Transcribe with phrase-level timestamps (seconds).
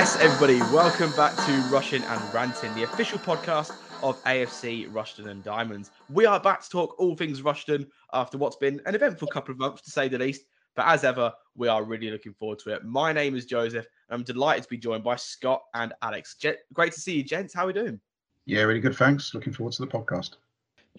[0.00, 3.72] Yes, everybody, welcome back to Rushing and Ranting, the official podcast
[4.02, 5.90] of AFC Rushden and Diamonds.
[6.08, 9.58] We are back to talk all things Rushden after what's been an eventful couple of
[9.58, 10.46] months, to say the least.
[10.74, 12.82] But as ever, we are really looking forward to it.
[12.82, 16.34] My name is Joseph, and I'm delighted to be joined by Scott and Alex.
[16.72, 17.52] Great to see you, gents.
[17.52, 18.00] How are we doing?
[18.46, 18.96] Yeah, really good.
[18.96, 19.34] Thanks.
[19.34, 20.36] Looking forward to the podcast.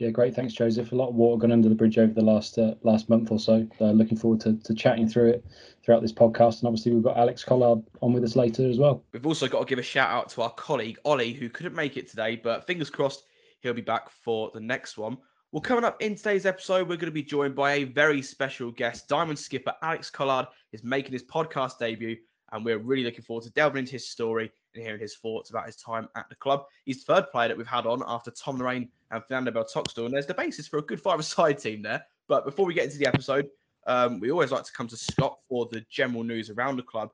[0.01, 0.33] Yeah, great.
[0.33, 0.93] Thanks, Joseph.
[0.93, 3.37] A lot of water gone under the bridge over the last uh, last month or
[3.37, 3.67] so.
[3.79, 5.45] Uh, looking forward to, to chatting through it
[5.85, 6.57] throughout this podcast.
[6.57, 9.03] And obviously, we've got Alex Collard on with us later as well.
[9.13, 11.97] We've also got to give a shout out to our colleague Ollie, who couldn't make
[11.97, 13.25] it today, but fingers crossed
[13.59, 15.19] he'll be back for the next one.
[15.51, 18.71] Well, coming up in today's episode, we're going to be joined by a very special
[18.71, 19.07] guest.
[19.07, 22.17] Diamond skipper Alex Collard is making his podcast debut,
[22.53, 25.65] and we're really looking forward to delving into his story and hearing his thoughts about
[25.65, 26.65] his time at the club.
[26.85, 30.13] He's the third player that we've had on after Tom Lorraine and Fernando Beltoxto, and
[30.13, 32.03] there's the basis for a good five-a-side team there.
[32.27, 33.49] But before we get into the episode,
[33.87, 37.11] um, we always like to come to Scott for the general news around the club,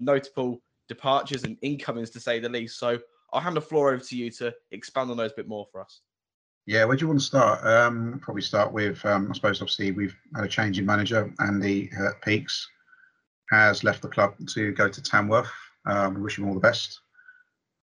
[0.00, 2.78] notable departures and incomings to say the least.
[2.78, 2.98] So
[3.32, 5.80] I'll hand the floor over to you to expand on those a bit more for
[5.80, 6.00] us.
[6.66, 7.64] Yeah, where do you want to start?
[7.64, 11.32] Um, probably start with, um, I suppose, obviously, we've had a change in manager.
[11.38, 12.68] Andy uh, Peaks
[13.50, 15.48] has left the club to go to Tamworth.
[15.86, 17.00] Um, we wish him all the best.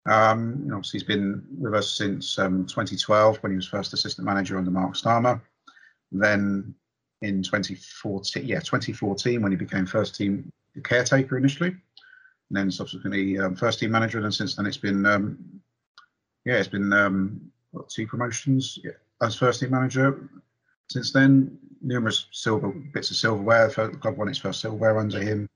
[0.06, 3.92] Um, you know, obviously, he's been with us since um, 2012 when he was first
[3.92, 5.40] assistant manager under Mark Starmer.
[6.12, 6.74] Then
[7.22, 10.50] in 2014, yeah, 2014 when he became first team
[10.84, 11.78] caretaker initially, and
[12.50, 14.18] then subsequently um, first team manager.
[14.20, 15.38] And since then, it's been um,
[16.44, 17.40] yeah, it's been um,
[17.72, 18.92] what, two promotions yeah,
[19.22, 20.28] as first team manager.
[20.88, 23.68] Since then, numerous silver bits of silverware.
[23.68, 25.48] The club won its first silverware under him.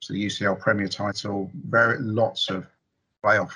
[0.00, 2.66] So the UCL Premier title, very lots of
[3.24, 3.52] playoff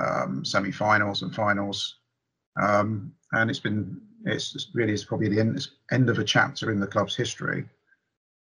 [0.00, 1.96] um, semi-finals and finals,
[2.60, 6.78] um, and it's been it's really it's probably the end end of a chapter in
[6.78, 7.64] the club's history,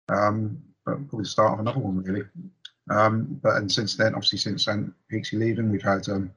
[0.09, 2.23] um, but probably the start of another one really.
[2.91, 6.31] Um, but and since then, obviously since then, Peaksy leaving, we've had um,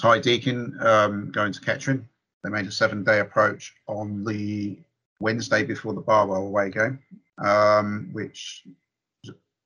[0.00, 2.08] Ty Deacon um, going to Kettering.
[2.42, 4.78] They made a seven-day approach on the
[5.20, 6.98] Wednesday before the Barwell away game,
[8.12, 8.64] which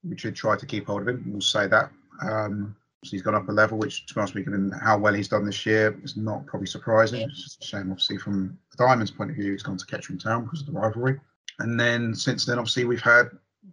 [0.09, 1.25] we should try to keep hold of him.
[1.27, 1.91] We'll say that.
[2.23, 5.29] Um, so he's gone up a level, which, to be honest, given how well he's
[5.29, 7.21] done this year, is not probably surprising.
[7.23, 10.19] It's just a shame, obviously, from the Diamonds' point of view, he's gone to Kettering
[10.19, 11.21] Town because of the rivalry.
[11.59, 13.27] And then since then, obviously, we've had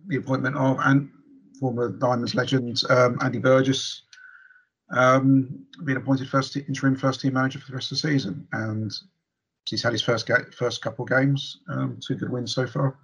[0.08, 1.10] the appointment of and
[1.60, 4.04] former Diamonds legend um, Andy Burgess
[4.92, 8.92] um, being appointed first interim first team manager for the rest of the season, and
[9.66, 12.98] he's had his first ga- first couple of games, um, two good wins so far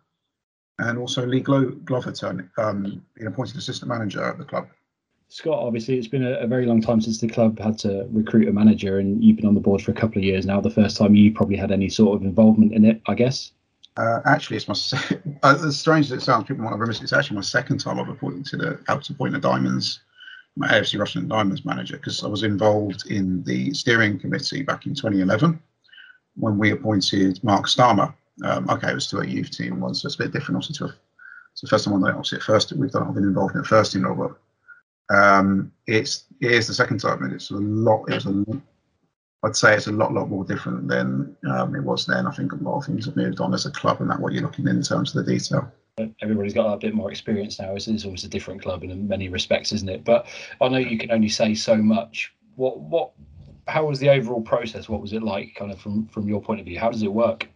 [0.79, 4.67] and also Lee Glo- Glover turn, um, being appointed assistant manager at the club.
[5.27, 8.47] Scott, obviously, it's been a, a, very long time since the club had to recruit
[8.47, 10.59] a manager, and you've been on the board for a couple of years now.
[10.59, 13.51] The first time you probably had any sort of involvement in it, I guess.
[13.95, 17.01] Uh, actually, it's my se- uh, as strange as it sounds, people might have remiss.
[17.01, 19.99] It's actually my second time I've appointed to the helped to appoint a Diamonds,
[20.55, 24.95] my AFC Rushden Diamonds manager, because I was involved in the steering committee back in
[24.95, 25.61] 2011
[26.37, 28.13] when we appointed Mark Starmer
[28.43, 30.57] um, okay, it was to a youth team once, so it's a bit different.
[30.57, 30.95] Also, to a,
[31.51, 33.07] it's the first time the obviously at first we've done.
[33.07, 34.35] I've been involved in the first team level.
[35.09, 38.05] Um, it's it is the second time, and it's a lot.
[38.09, 38.45] It was a,
[39.43, 42.27] I'd say it's a lot, lot more different than um, it was then.
[42.27, 44.33] I think a lot of things have moved on as a club, and that what
[44.33, 45.71] you're looking in, in terms of the detail.
[46.21, 47.75] Everybody's got a bit more experience now.
[47.75, 50.05] It's, it's always a different club in many respects, isn't it?
[50.05, 50.27] But
[50.61, 52.33] I know you can only say so much.
[52.55, 53.11] What what?
[53.67, 54.87] How was the overall process?
[54.87, 56.79] What was it like, kind of from from your point of view?
[56.79, 57.49] How does it work?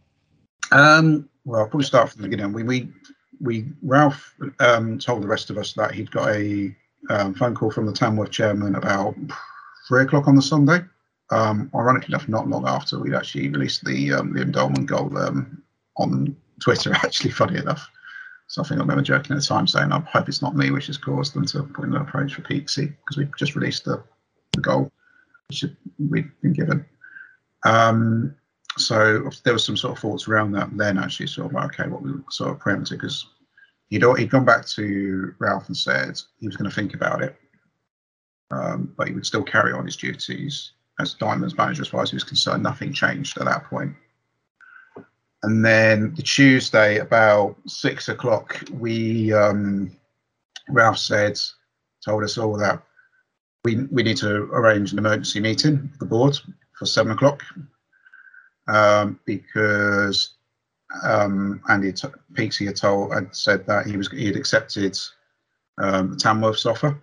[0.71, 2.53] Um, well, I'll probably start from the beginning.
[2.53, 2.89] We we
[3.41, 6.75] we Ralph um, told the rest of us that he'd got a
[7.09, 9.15] um, phone call from the Tamworth chairman about
[9.87, 10.79] three o'clock on the Sunday.
[11.31, 15.61] Um, ironically enough, not long after we'd actually released the um, the endowment goal um,
[15.97, 16.93] on Twitter.
[17.03, 17.89] Actually, funny enough,
[18.47, 20.69] so I think I remember joking at the time saying, "I hope it's not me
[20.71, 23.85] which has caused them to put in an approach for Peaksy because we've just released
[23.85, 24.03] the,
[24.51, 24.91] the goal
[25.49, 25.65] which
[26.09, 26.85] we'd been given."
[27.65, 28.35] Um,
[28.77, 32.01] so there was some sort of thoughts around that then actually sort of okay what
[32.01, 33.27] we sort of preempted because
[33.89, 37.35] he'd he'd gone back to Ralph and said he was going to think about it
[38.53, 40.71] um, but he would still carry on his duties.
[40.99, 43.95] As Diamonds manager as far as he was concerned nothing changed at that point.
[45.41, 49.91] And then the Tuesday about six o'clock we um,
[50.69, 51.39] Ralph said
[52.05, 52.83] told us all that
[53.65, 56.37] we we need to arrange an emergency meeting the board
[56.77, 57.41] for seven o'clock
[58.67, 60.35] um, because
[61.03, 62.07] um, Andy t-
[62.65, 64.97] had told had said that he was he had accepted
[65.79, 66.99] um, Tamworth's offer,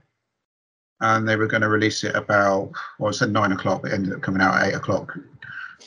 [1.00, 4.12] and they were going to release it about well, I said nine o'clock, it ended
[4.12, 5.16] up coming out at eight o'clock,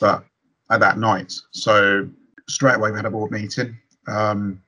[0.00, 0.24] but
[0.70, 1.32] at that night.
[1.52, 2.08] So
[2.48, 3.76] straight away we had a board meeting
[4.06, 4.62] um,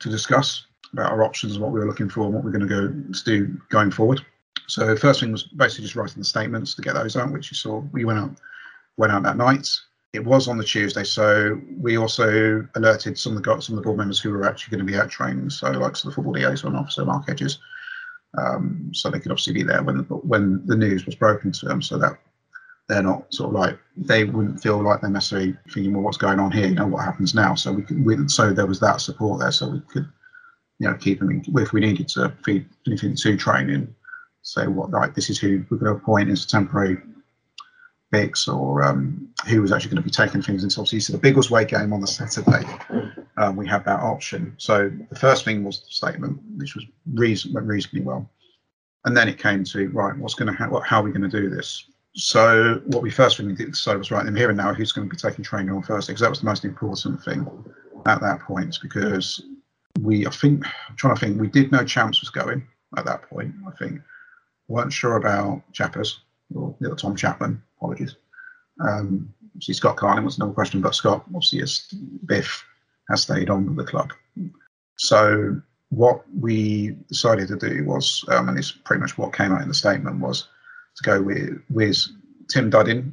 [0.00, 2.66] to discuss about our options, what we were looking for, and what we are going
[2.66, 4.24] to go to do going forward.
[4.68, 7.56] So first thing was basically just writing the statements to get those out, which you
[7.56, 7.78] saw.
[7.92, 8.36] We went out
[8.96, 9.68] went out that night.
[10.16, 13.86] It was on the Tuesday, so we also alerted some of the some of the
[13.86, 15.50] board members who were actually going to be out training.
[15.50, 17.58] So like so the football liaison officer Mark Hedges,
[18.38, 19.98] um, so they could obviously be there when
[20.32, 22.18] when the news was broken to them, so that
[22.88, 26.40] they're not sort of like they wouldn't feel like they're necessarily thinking, well, what's going
[26.40, 26.68] on here?
[26.68, 27.54] You know, what happens now?
[27.54, 30.08] So we could, we, so there was that support there, so we could,
[30.78, 33.94] you know, keep them in, if we needed to feed anything to training,
[34.40, 36.96] say what like this is who we're going to appoint as a temporary
[38.16, 41.18] bigs or um, who was actually going to be taking things into obviously so the
[41.18, 42.64] Biggleswade game on the Saturday.
[43.36, 44.54] Um, we had that option.
[44.56, 48.30] So the first thing was the statement, which was reason went reasonably well,
[49.04, 51.28] and then it came to right, what's going to ha- what, how are we going
[51.30, 51.86] to do this?
[52.14, 55.06] So what we first thing did decide was right, I'm here and now who's going
[55.06, 57.46] to be taking training on Thursday because that was the most important thing
[58.06, 59.42] at that point because
[60.00, 62.66] we I think I'm trying to think we did know Champs was going
[62.96, 63.54] at that point.
[63.68, 64.00] I think
[64.68, 66.20] weren't sure about Chappers
[66.54, 67.62] or Tom Chapman.
[67.86, 68.16] Apologies.
[68.86, 71.94] Um, obviously Scott Carlin was another question, but Scott obviously is
[72.26, 72.64] Biff
[73.08, 74.12] has stayed on with the club.
[74.96, 75.60] So
[75.90, 79.68] what we decided to do was, um, and it's pretty much what came out in
[79.68, 80.48] the statement was
[80.96, 81.96] to go with with
[82.48, 83.12] Tim Duddin,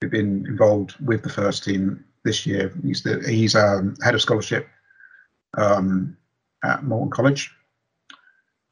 [0.00, 2.72] who'd been involved with the first team this year.
[2.82, 4.68] He's the he's um, head of scholarship
[5.56, 6.16] um,
[6.62, 7.50] at Moulton College,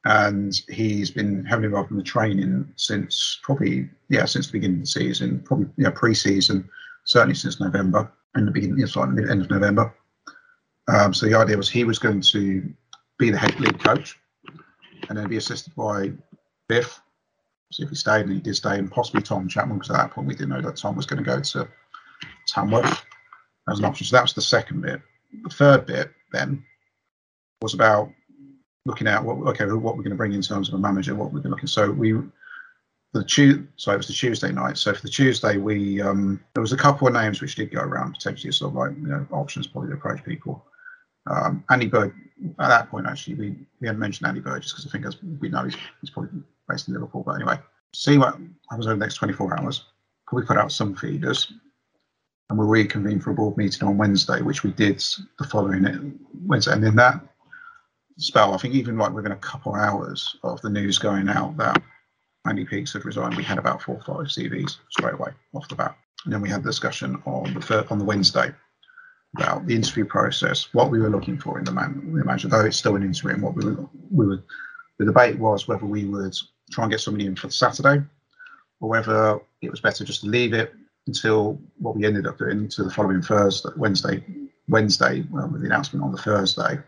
[0.04, 4.82] and he's been heavily involved in the training since probably yeah since the beginning of
[4.82, 6.68] the season, probably yeah pre-season,
[7.04, 9.94] certainly since November, in the beginning, yeah, sorry, the end of November.
[10.88, 12.72] Um, so the idea was he was going to
[13.18, 14.18] be the head lead coach,
[15.08, 16.12] and then be assisted by
[16.68, 17.00] Biff,
[17.72, 20.10] see if he stayed, and he did stay, and possibly Tom Chapman, because at that
[20.10, 21.68] point we didn't know that Tom was going to go to
[22.48, 23.04] Tamworth
[23.70, 24.06] as an option.
[24.06, 25.00] So that was the second bit.
[25.44, 26.64] The third bit then
[27.60, 28.10] was about
[28.84, 31.32] looking at what okay what we're going to bring in terms of a manager, what
[31.32, 31.66] we're to.
[31.66, 32.14] So we
[33.12, 34.78] the Tuesday, so it was the Tuesday night.
[34.78, 37.80] So for the Tuesday, we um, there was a couple of names which did go
[37.80, 40.64] around potentially sort of like you know options probably to approach people.
[41.26, 42.14] Um, Andy Bird
[42.58, 45.22] at that point actually we we hadn't mentioned Andy Bird just because I think as
[45.40, 47.22] we know he's, he's probably based in Liverpool.
[47.24, 47.58] But anyway,
[47.94, 48.38] see what
[48.70, 49.84] happens over the next 24 hours.
[50.26, 51.52] Probably put out some feeders,
[52.48, 55.04] and we'll reconvene for a board meeting on Wednesday, which we did
[55.38, 56.72] the following Wednesday.
[56.72, 57.20] And in that
[58.18, 61.82] spell, I think even like within a couple hours of the news going out that
[62.46, 65.76] Andy Peaks had resigned, we had about four or five CVs straight away off the
[65.76, 65.96] bat.
[66.24, 68.52] And then we had the discussion on the on the Wednesday
[69.36, 72.60] about the interview process, what we were looking for in the man, the manager, though
[72.60, 74.42] it's still an interim, what we were, we were,
[74.98, 76.36] the debate was whether we would
[76.70, 78.02] try and get somebody in for Saturday
[78.80, 80.74] or whether it was better just to leave it
[81.06, 84.22] until what we ended up doing to the following Thursday, Wednesday,
[84.68, 86.78] Wednesday, well, with the announcement on the Thursday,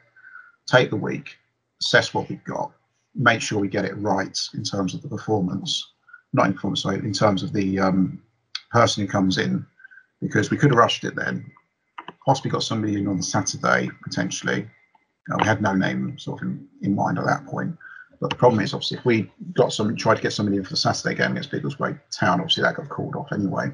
[0.67, 1.37] take the week,
[1.81, 2.73] assess what we've got,
[3.15, 5.93] make sure we get it right in terms of the performance,
[6.33, 8.23] not in performance, sorry, in terms of the um,
[8.71, 9.65] person who comes in,
[10.21, 11.45] because we could have rushed it then,
[12.25, 14.67] possibly got somebody in on the Saturday potentially.
[15.31, 17.77] Uh, we had no name sort of in, in mind at that point.
[18.21, 20.71] But the problem is obviously if we got some tried to get somebody in for
[20.71, 23.67] the Saturday game against Biggleswade Town, obviously that got called off anyway.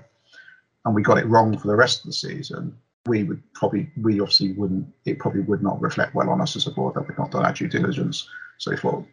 [0.85, 2.77] And we got it wrong for the rest of the season.
[3.11, 6.67] We would probably we obviously wouldn't it probably would not reflect well on us as
[6.67, 8.29] a board that we've not done our due diligence.
[8.59, 9.05] So if we'll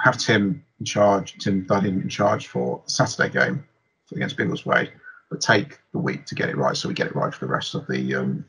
[0.00, 3.64] have Tim in charge, Tim Duddin in charge for the Saturday game
[4.12, 4.90] against Biggleswade,
[5.30, 7.52] but take the week to get it right so we get it right for the
[7.52, 8.44] rest of the um,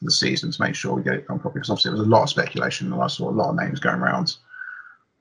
[0.00, 1.60] the season to make sure we get it done properly.
[1.60, 3.78] Because obviously there was a lot of speculation and I saw a lot of names
[3.78, 4.36] going around.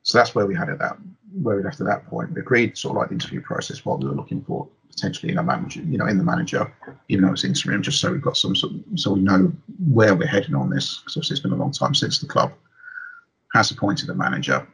[0.02, 0.98] So that's where we had it at
[1.44, 2.34] where we left at that point.
[2.34, 5.38] We agreed sort of like the interview process, what we were looking for potentially in
[5.38, 6.72] a manager, you know, in the manager,
[7.10, 9.52] even though it's interim, just so we've got some sort of, so we know
[9.90, 11.00] where we're heading on this.
[11.00, 12.54] Because obviously it's been a long time since the club
[13.54, 14.68] has appointed a manager.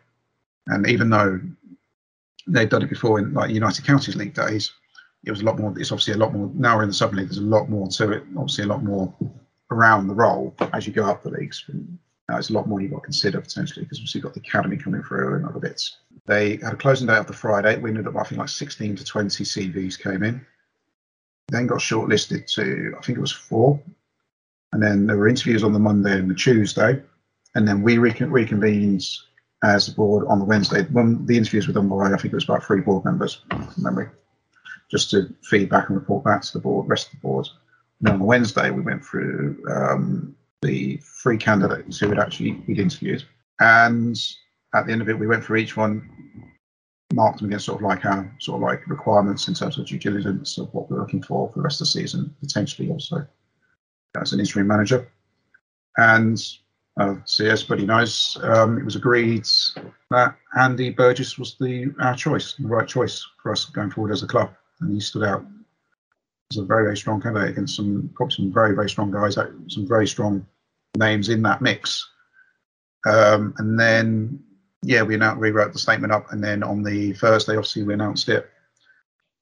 [0.68, 1.40] And even though
[2.48, 4.72] they've done it before in like United Counties League days,
[5.26, 5.74] it was a lot more.
[5.78, 6.50] It's obviously a lot more.
[6.54, 7.28] Now we're in the Southern League.
[7.28, 8.24] There's a lot more to it.
[8.38, 9.14] Obviously, a lot more
[9.72, 11.66] around the role as you go up the leagues.
[11.68, 14.78] Now there's a lot more you've got to consider potentially because we've got the academy
[14.78, 15.98] coming through and other bits.
[16.28, 17.78] They had a closing day of the Friday.
[17.78, 20.46] We ended up, I think, like 16 to 20 CVs came in.
[21.50, 23.82] Then got shortlisted to, I think it was four.
[24.74, 27.02] And then there were interviews on the Monday and the Tuesday.
[27.56, 29.04] And then we recon- reconvened
[29.64, 30.84] as a board on the Wednesday.
[30.92, 33.72] When the interviews were done by, I think it was about three board members, from
[33.78, 34.10] memory
[34.90, 37.48] just to feed back and report back to the board, rest of the board.
[38.00, 42.78] And on the Wednesday, we went through um, the three candidates who had actually been
[42.78, 43.24] interviewed.
[43.60, 44.18] And
[44.78, 46.10] at the end of it, we went through each one,
[47.14, 50.00] marked them against sort of like our sort of like requirements in terms of due
[50.00, 53.26] diligence of what we're looking for for the rest of the season, potentially also
[54.22, 55.08] as an interim manager.
[55.98, 56.40] And
[57.00, 58.38] Uh, so pretty nice.
[58.42, 59.46] Um, it was agreed
[60.10, 64.24] that Andy Burgess was the our choice, the right choice for us going forward as
[64.24, 64.50] a club,
[64.82, 65.46] and he stood out
[66.52, 69.88] as a very very strong candidate against some probably some very very strong guys, some
[69.88, 70.44] very strong
[70.98, 72.04] names in that mix.
[73.06, 74.44] Um, and then
[74.84, 78.30] yeah, we announced, rewrote the statement up, and then on the Thursday, obviously, we announced
[78.30, 78.50] it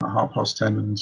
[0.03, 0.99] at half past ten, and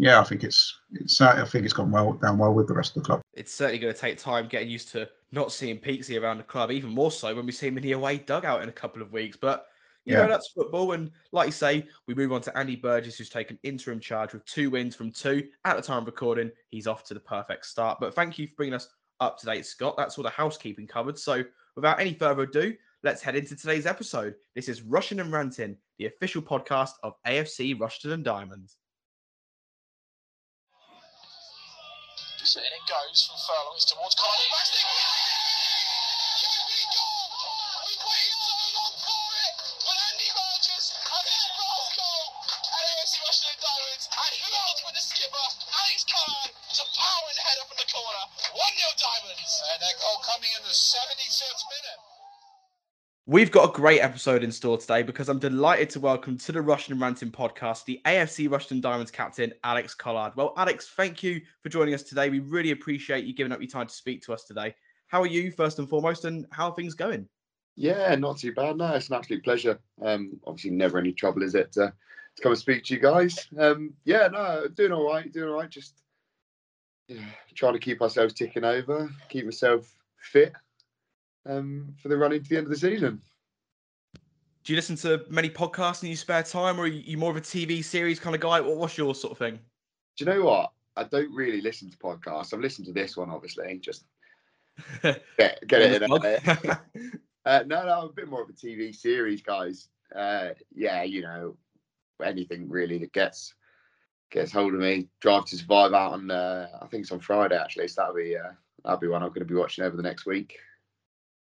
[0.00, 2.96] yeah, I think it's it's I think it's gone well down well with the rest
[2.96, 3.20] of the club.
[3.34, 6.70] It's certainly going to take time getting used to not seeing Peaksy around the club,
[6.70, 9.12] even more so when we see him in the away dugout in a couple of
[9.12, 9.36] weeks.
[9.36, 9.66] But
[10.04, 10.22] you yeah.
[10.22, 13.58] know that's football, and like you say, we move on to Andy Burgess, who's taken
[13.62, 16.50] interim charge with two wins from two at the time of recording.
[16.70, 17.98] He's off to the perfect start.
[18.00, 18.88] But thank you for bringing us
[19.20, 19.96] up to date, Scott.
[19.96, 21.18] That's all the housekeeping covered.
[21.18, 21.44] So
[21.76, 24.32] without any further ado, let's head into today's episode.
[24.56, 28.80] This is Rushing and Ranting, the official podcast of AFC Rushden and Diamonds.
[32.40, 34.48] So in it goes from furlongs towards Colin.
[34.56, 34.80] Oh,
[37.84, 42.24] we waited so long for it, but Andy Burgess has his first goal
[42.56, 45.46] at AFC Rushden and Diamonds, and who else but the skipper,
[45.76, 48.24] Alex Collard, to power in header from the corner.
[48.48, 49.52] 1 0 Diamonds.
[49.76, 52.13] And that goal coming in the 75th minute.
[53.26, 56.60] We've got a great episode in store today because I'm delighted to welcome to the
[56.60, 60.34] Rushing Ranting podcast the AFC Rushden Diamonds captain, Alex Collard.
[60.36, 62.28] Well, Alex, thank you for joining us today.
[62.28, 64.74] We really appreciate you giving up your time to speak to us today.
[65.06, 67.26] How are you, first and foremost, and how are things going?
[67.76, 68.76] Yeah, not too bad.
[68.76, 69.80] No, it's an absolute pleasure.
[70.02, 71.94] Um, obviously, never any trouble, is it, to,
[72.36, 73.48] to come and speak to you guys?
[73.58, 75.70] Um, yeah, no, doing all right, doing all right.
[75.70, 76.02] Just
[77.08, 79.90] yeah, trying to keep ourselves ticking over, keep myself
[80.20, 80.52] fit
[81.46, 83.20] um, for the run into the end of the season.
[84.64, 87.36] Do you listen to many podcasts in your spare time, or are you more of
[87.36, 88.60] a TV series kind of guy?
[88.60, 89.58] What's your sort of thing?
[90.16, 90.72] Do you know what?
[90.96, 92.54] I don't really listen to podcasts.
[92.54, 94.04] I've listened to this one, obviously, just
[95.02, 96.40] get, get it in there.
[97.44, 99.88] uh, no, no, I'm a bit more of a TV series, guys.
[100.14, 101.56] Uh, yeah, you know,
[102.24, 103.54] anything really that gets
[104.30, 105.08] gets hold of me.
[105.20, 107.88] Drive to Survive out on, uh, I think it's on Friday actually.
[107.88, 108.52] So that'll be uh,
[108.84, 110.58] that'll be one I'm going to be watching over the next week.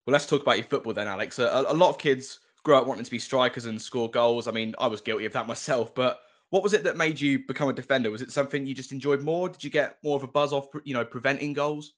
[0.05, 1.39] Well, let's talk about your football then, Alex.
[1.39, 4.47] A, a, lot of kids grow up wanting to be strikers and score goals.
[4.47, 5.93] I mean, I was guilty of that myself.
[5.93, 8.09] But what was it that made you become a defender?
[8.09, 9.49] Was it something you just enjoyed more?
[9.49, 11.93] Did you get more of a buzz off, you know, preventing goals?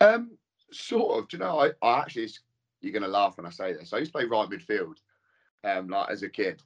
[0.00, 0.38] Um,
[0.72, 1.28] sort of.
[1.28, 1.60] Do you know?
[1.60, 2.30] I, I actually,
[2.80, 3.92] you're going to laugh when I say this.
[3.92, 4.96] I used to play right midfield,
[5.64, 6.62] um, like as a kid,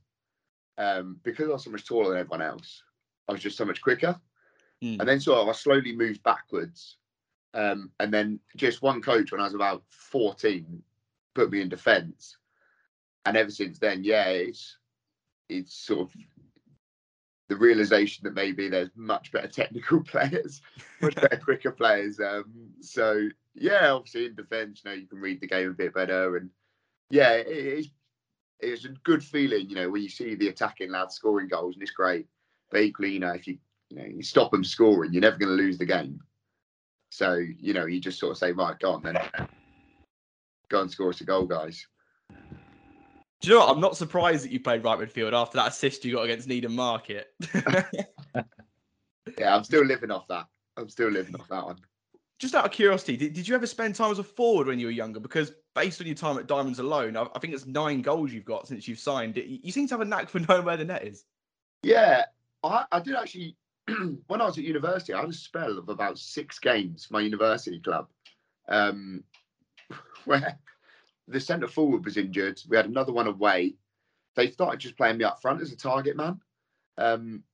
[0.78, 2.82] um, because I was so much taller than everyone else.
[3.28, 4.20] I was just so much quicker,
[4.82, 4.98] mm.
[4.98, 6.98] and then sort of I slowly moved backwards
[7.54, 10.82] um, and then just one coach when I was about 14
[11.34, 12.36] put me in defence.
[13.24, 14.76] And ever since then, yeah, it's
[15.48, 16.10] it's sort of
[17.48, 20.62] the realization that maybe there's much better technical players,
[21.00, 22.20] much better quicker players.
[22.20, 25.94] Um, so yeah, obviously in defence, you know, you can read the game a bit
[25.94, 26.50] better, and
[27.10, 27.88] yeah, it, it's
[28.60, 31.82] it's a good feeling, you know, when you see the attacking lads scoring goals, and
[31.82, 32.26] it's great.
[32.70, 33.58] But equally, you know, if you
[33.90, 36.20] you know you stop them scoring, you're never going to lose the game.
[37.10, 39.18] So, you know, you just sort of say, right, go on then.
[40.68, 41.86] Go and score us a goal, guys.
[43.40, 43.70] Do you know what?
[43.70, 46.74] I'm not surprised that you played right midfield after that assist you got against Needham
[46.74, 47.28] Market.
[49.38, 50.46] yeah, I'm still living off that.
[50.76, 51.78] I'm still living off that one.
[52.38, 54.86] Just out of curiosity, did, did you ever spend time as a forward when you
[54.86, 55.20] were younger?
[55.20, 58.44] Because based on your time at Diamonds alone, I, I think it's nine goals you've
[58.44, 59.36] got since you've signed.
[59.36, 61.24] You seem to have a knack for knowing where the net is.
[61.82, 62.24] Yeah,
[62.62, 63.56] I, I did actually
[64.26, 67.20] when I was at university, I had a spell of about six games, for my
[67.20, 68.08] university club,
[68.68, 69.24] um,
[70.24, 70.58] where
[71.28, 72.60] the centre forward was injured.
[72.68, 73.74] We had another one away.
[74.36, 76.40] They started just playing me up front as a target man.
[76.98, 77.44] Um,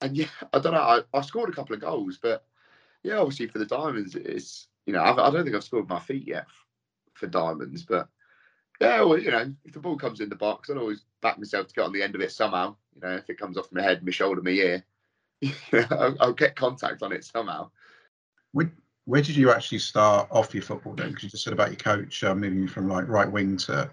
[0.00, 0.80] and yeah, I don't know.
[0.80, 2.44] I, I, scored a couple of goals, but
[3.02, 5.88] yeah, obviously for the Diamonds, it's you know I've, I do not think I've scored
[5.88, 6.46] my feet yet
[7.14, 8.08] for Diamonds, but
[8.80, 11.68] yeah, well, you know if the ball comes in the box, I'll always back myself
[11.68, 12.76] to get on the end of it somehow.
[12.94, 14.84] You know if it comes off my head, my shoulder, my ear,
[15.90, 17.70] I'll, I'll, get contact on it somehow.
[18.52, 18.72] Where,
[19.04, 21.08] where did you actually start off your football then?
[21.08, 23.90] Because you just said about your coach uh, moving from like right wing to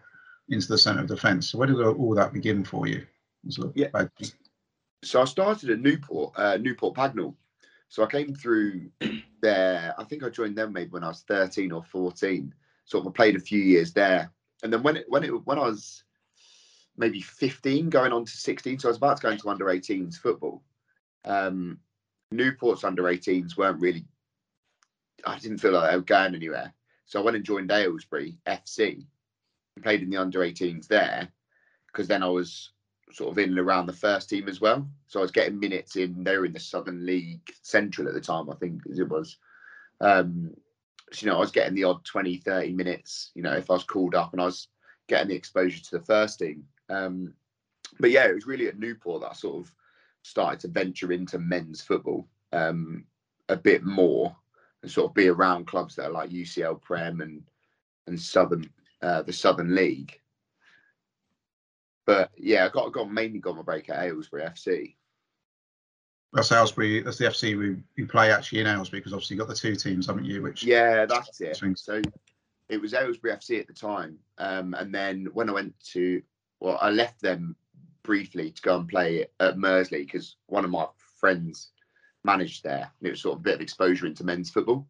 [0.49, 1.49] into the centre of defence.
[1.49, 3.05] So where did all that begin for you?
[3.75, 3.87] yeah.
[5.03, 7.35] So I started at Newport, uh, Newport Pagnell.
[7.87, 8.89] So I came through
[9.41, 9.93] there.
[9.97, 12.53] I think I joined them maybe when I was 13 or 14.
[12.85, 14.31] Sort of played a few years there,
[14.63, 16.03] and then when it when it when I was
[16.97, 20.15] maybe 15, going on to 16, so I was about to go into under 18s
[20.15, 20.63] football
[21.25, 21.79] um,
[22.31, 24.05] Newport's under 18s weren't really,
[25.25, 26.73] I didn't feel like they were going anywhere.
[27.05, 29.05] So I went and joined Aylesbury FC
[29.75, 31.27] and played in the under 18s there
[31.87, 32.71] because then I was
[33.11, 34.87] sort of in and around the first team as well.
[35.07, 38.21] So I was getting minutes in, they were in the Southern League Central at the
[38.21, 39.37] time, I think as it was.
[40.01, 40.51] Um,
[41.11, 43.73] so, you know, I was getting the odd 20, 30 minutes, you know, if I
[43.73, 44.67] was called up and I was
[45.07, 46.63] getting the exposure to the first team.
[46.89, 47.33] Um,
[47.99, 49.73] but yeah, it was really at Newport that I sort of
[50.23, 53.05] started to venture into men's football um,
[53.49, 54.35] a bit more
[54.81, 57.43] and sort of be around clubs that are like UCL Prem and
[58.07, 58.69] and Southern
[59.01, 60.19] uh, the Southern League.
[62.05, 64.95] But yeah, I got got mainly got my break at Aylesbury FC.
[66.33, 67.01] That's Aylesbury.
[67.01, 69.75] That's the FC we, we play actually in Aylesbury because obviously you've got the two
[69.75, 70.41] teams, haven't you?
[70.41, 71.55] Which Yeah, that's it.
[71.55, 71.81] Swings.
[71.81, 72.01] So
[72.67, 76.21] it was Aylesbury FC at the time, um, and then when I went to
[76.59, 77.55] well, I left them
[78.03, 80.87] briefly to go and play at Mersley because one of my
[81.19, 81.69] friends
[82.23, 84.87] managed there, and it was sort of a bit of exposure into men's football.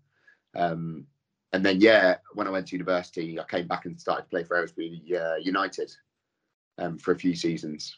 [0.56, 1.06] Um,
[1.54, 4.44] and then yeah, when I went to university, I came back and started to play
[4.44, 5.92] for Aylesbury uh, United
[6.78, 7.96] um, for a few seasons.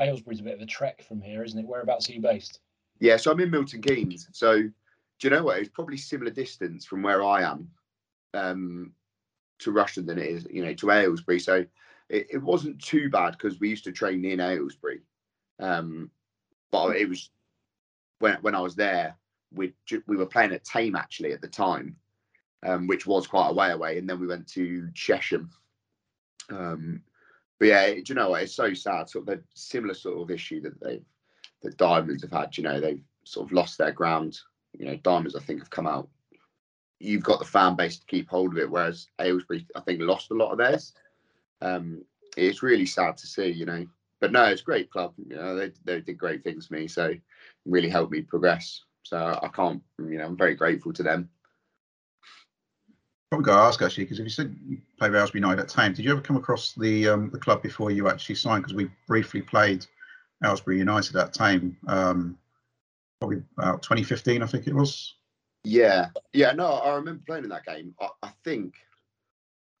[0.00, 1.66] Aylesbury's a bit of a trek from here, isn't it?
[1.66, 2.60] Whereabouts are you based?
[3.00, 4.28] Yeah, so I'm in Milton Keynes.
[4.32, 4.72] So do
[5.22, 5.58] you know what?
[5.58, 7.70] It's probably similar distance from where I am
[8.32, 8.92] um,
[9.58, 11.38] to Rushden than it is, you know, to Aylesbury.
[11.38, 11.66] So
[12.10, 15.00] it, it wasn't too bad because we used to train in Aylesbury.
[15.58, 16.10] Um,
[16.70, 17.30] but it was
[18.18, 19.16] when when I was there,
[19.52, 19.72] we
[20.06, 21.96] we were playing at Thame actually at the time,
[22.66, 25.50] um, which was quite a way away, and then we went to Chesham.
[26.50, 27.02] Um,
[27.58, 28.42] but yeah, you know what?
[28.42, 29.08] It's so sad.
[29.08, 31.00] Sort of the similar sort of issue that they
[31.62, 32.56] that Diamonds have had.
[32.56, 34.38] You know, they've sort of lost their ground.
[34.76, 36.08] You know, Diamonds I think have come out.
[36.98, 40.30] You've got the fan base to keep hold of it, whereas Aylesbury I think lost
[40.30, 40.92] a lot of theirs.
[41.62, 42.04] Um,
[42.36, 43.86] it's really sad to see, you know.
[44.20, 45.14] But no, it's a great club.
[45.16, 47.14] You know, they they did great things for me, so
[47.64, 48.82] really helped me progress.
[49.02, 51.30] So I can't, you know, I'm very grateful to them.
[53.30, 55.70] probably got to ask actually because if you said you played for Aylesbury United at
[55.70, 58.62] Thame, did you ever come across the um, the club before you actually signed?
[58.62, 59.86] Because we briefly played
[60.44, 62.38] Aylesbury United at Tame, um,
[63.20, 65.14] probably about 2015, I think it was.
[65.64, 67.94] Yeah, yeah, no, I remember playing in that game.
[68.00, 68.74] I, I think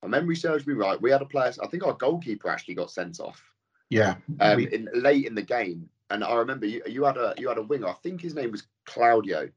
[0.02, 1.00] my memory serves me right.
[1.00, 1.52] We had a player.
[1.62, 3.42] I think our goalkeeper actually got sent off
[3.90, 7.34] Yeah, um, we- in, late in the game, and I remember you, you had a
[7.38, 7.88] you had a winger.
[7.88, 9.48] I think his name was Claudio.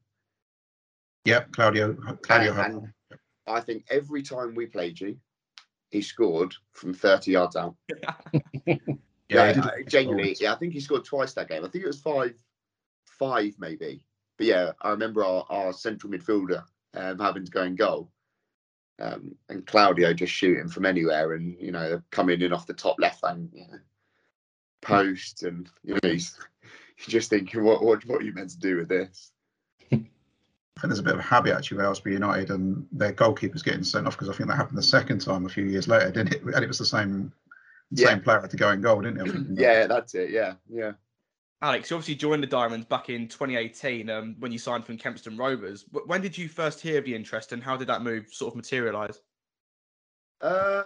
[1.24, 1.94] yeah, Claudio.
[2.22, 2.52] Claudio.
[2.60, 2.92] And- and
[3.46, 5.18] I think every time we played you,
[5.90, 7.74] he scored from 30 yards out.
[7.88, 8.14] yeah,
[9.28, 9.88] Yeah, he did uh, it.
[9.88, 10.36] genuinely.
[10.40, 11.64] Yeah, I think he scored twice that game.
[11.64, 12.34] I think it was five,
[13.06, 14.04] five maybe.
[14.38, 16.62] But yeah, I remember our, our central midfielder
[16.94, 18.10] um, having to go in goal,
[19.00, 22.96] um, and Claudio just shooting from anywhere, and you know coming in off the top
[22.98, 23.78] left hand you know,
[24.82, 26.36] post, and you know he's
[26.98, 29.32] just thinking, what what what are you meant to do with this?
[29.92, 33.64] I think there's a bit of a habit actually with Aylesbury United and their goalkeepers
[33.64, 36.10] getting sent off because I think that happened the second time a few years later,
[36.10, 36.42] didn't it?
[36.42, 37.32] And it was the same
[37.90, 38.08] Yeah.
[38.08, 39.60] same player had to go in goal, didn't it?
[39.60, 40.30] Yeah, that's it.
[40.30, 40.92] Yeah, yeah.
[41.62, 45.38] Alex, you obviously joined the Diamonds back in 2018 um, when you signed from Kempston
[45.38, 45.86] Rovers.
[46.06, 48.56] When did you first hear of the interest and how did that move sort of
[48.56, 49.20] materialise?
[50.40, 50.82] Uh,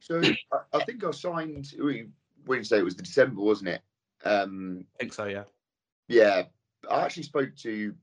[0.00, 1.74] so I, I think I signed.
[1.80, 2.08] We
[2.46, 2.78] Wednesday.
[2.78, 3.82] It was the December, wasn't it?
[4.24, 5.44] Um, I think so, yeah.
[6.08, 6.42] yeah,
[6.90, 7.94] I actually spoke to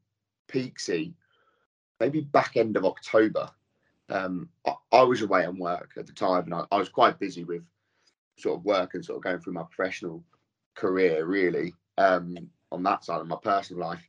[0.48, 1.14] Peaksy
[2.00, 3.50] maybe back end of October.
[4.10, 7.20] Um, I, I was away on work at the time, and I, I was quite
[7.20, 7.64] busy with
[8.38, 10.24] sort of work and sort of going through my professional
[10.76, 12.38] career, really, um,
[12.72, 14.08] on that side of my personal life.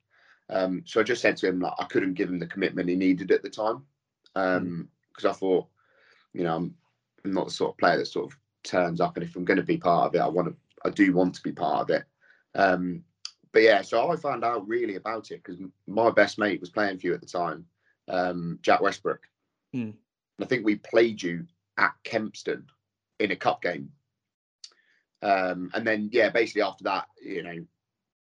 [0.51, 2.97] Um, so I just said to him like I couldn't give him the commitment he
[2.97, 3.83] needed at the time,
[4.35, 5.67] because I thought,
[6.33, 6.75] you know, I'm,
[7.25, 9.57] I'm not the sort of player that sort of turns up, and if I'm going
[9.57, 11.97] to be part of it, I want to, I do want to be part of
[11.97, 12.05] it.
[12.55, 13.05] Um,
[13.53, 16.99] but yeah, so I found out really about it because my best mate was playing
[16.99, 17.65] for you at the time,
[18.09, 19.21] um, Jack Westbrook.
[20.37, 21.47] And I think we played you
[21.79, 22.65] at Kempston
[23.21, 23.91] in a cup game.
[25.23, 27.65] Um, and then yeah, basically after that, you know,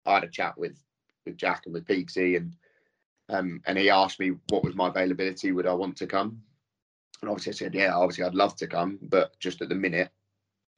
[0.06, 0.78] I had a chat with
[1.26, 2.56] with Jack and with Peaksy and
[3.28, 6.42] um, and he asked me what was my availability, would I want to come?
[7.20, 10.10] And obviously I said, yeah, obviously I'd love to come, but just at the minute,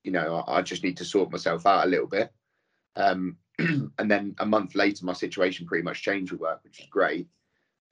[0.04, 2.32] you know, I, I just need to sort myself out a little bit.
[2.96, 6.86] Um, and then a month later, my situation pretty much changed with work, which is
[6.90, 7.28] great.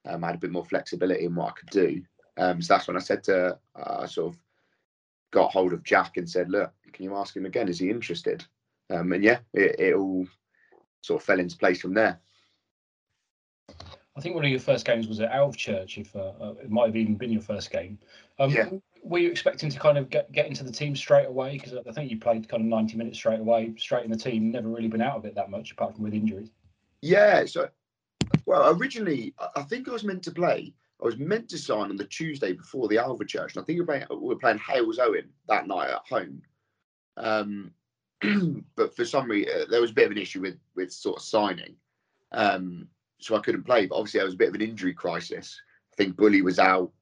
[0.06, 2.02] Um, I had a bit more flexibility in what I could do.
[2.36, 4.40] Um, so that's when I said to, uh, I sort of
[5.30, 7.68] got hold of Jack and said, look, can you ask him again?
[7.68, 8.44] Is he interested?
[8.90, 10.26] Um, and yeah, it, it all
[11.02, 12.20] sort of fell into place from there.
[14.16, 15.96] I think one of your first games was at Alvechurch.
[15.98, 17.98] If uh, uh, it might have even been your first game.
[18.38, 18.68] Um, Yeah.
[19.02, 21.52] Were you expecting to kind of get, get into the team straight away?
[21.52, 24.50] Because I think you played kind of ninety minutes straight away, straight in the team.
[24.50, 26.50] Never really been out of it that much, apart from with injuries.
[27.00, 27.46] Yeah.
[27.46, 27.70] So,
[28.44, 30.74] well, originally, I- think I was meant to play.
[31.00, 33.56] I was meant to sign on the Tuesday before the Alvechurch.
[33.56, 36.42] And I think we were playing, we were playing Halesowen that night at home.
[37.16, 37.72] Um,
[38.76, 41.22] but for some reason, there was a bit of an issue with with sort of
[41.22, 41.76] signing.
[42.32, 43.86] Um, so I couldn't play.
[43.86, 45.60] But obviously, there was a bit of an injury crisis
[45.92, 46.92] I think Bully was out,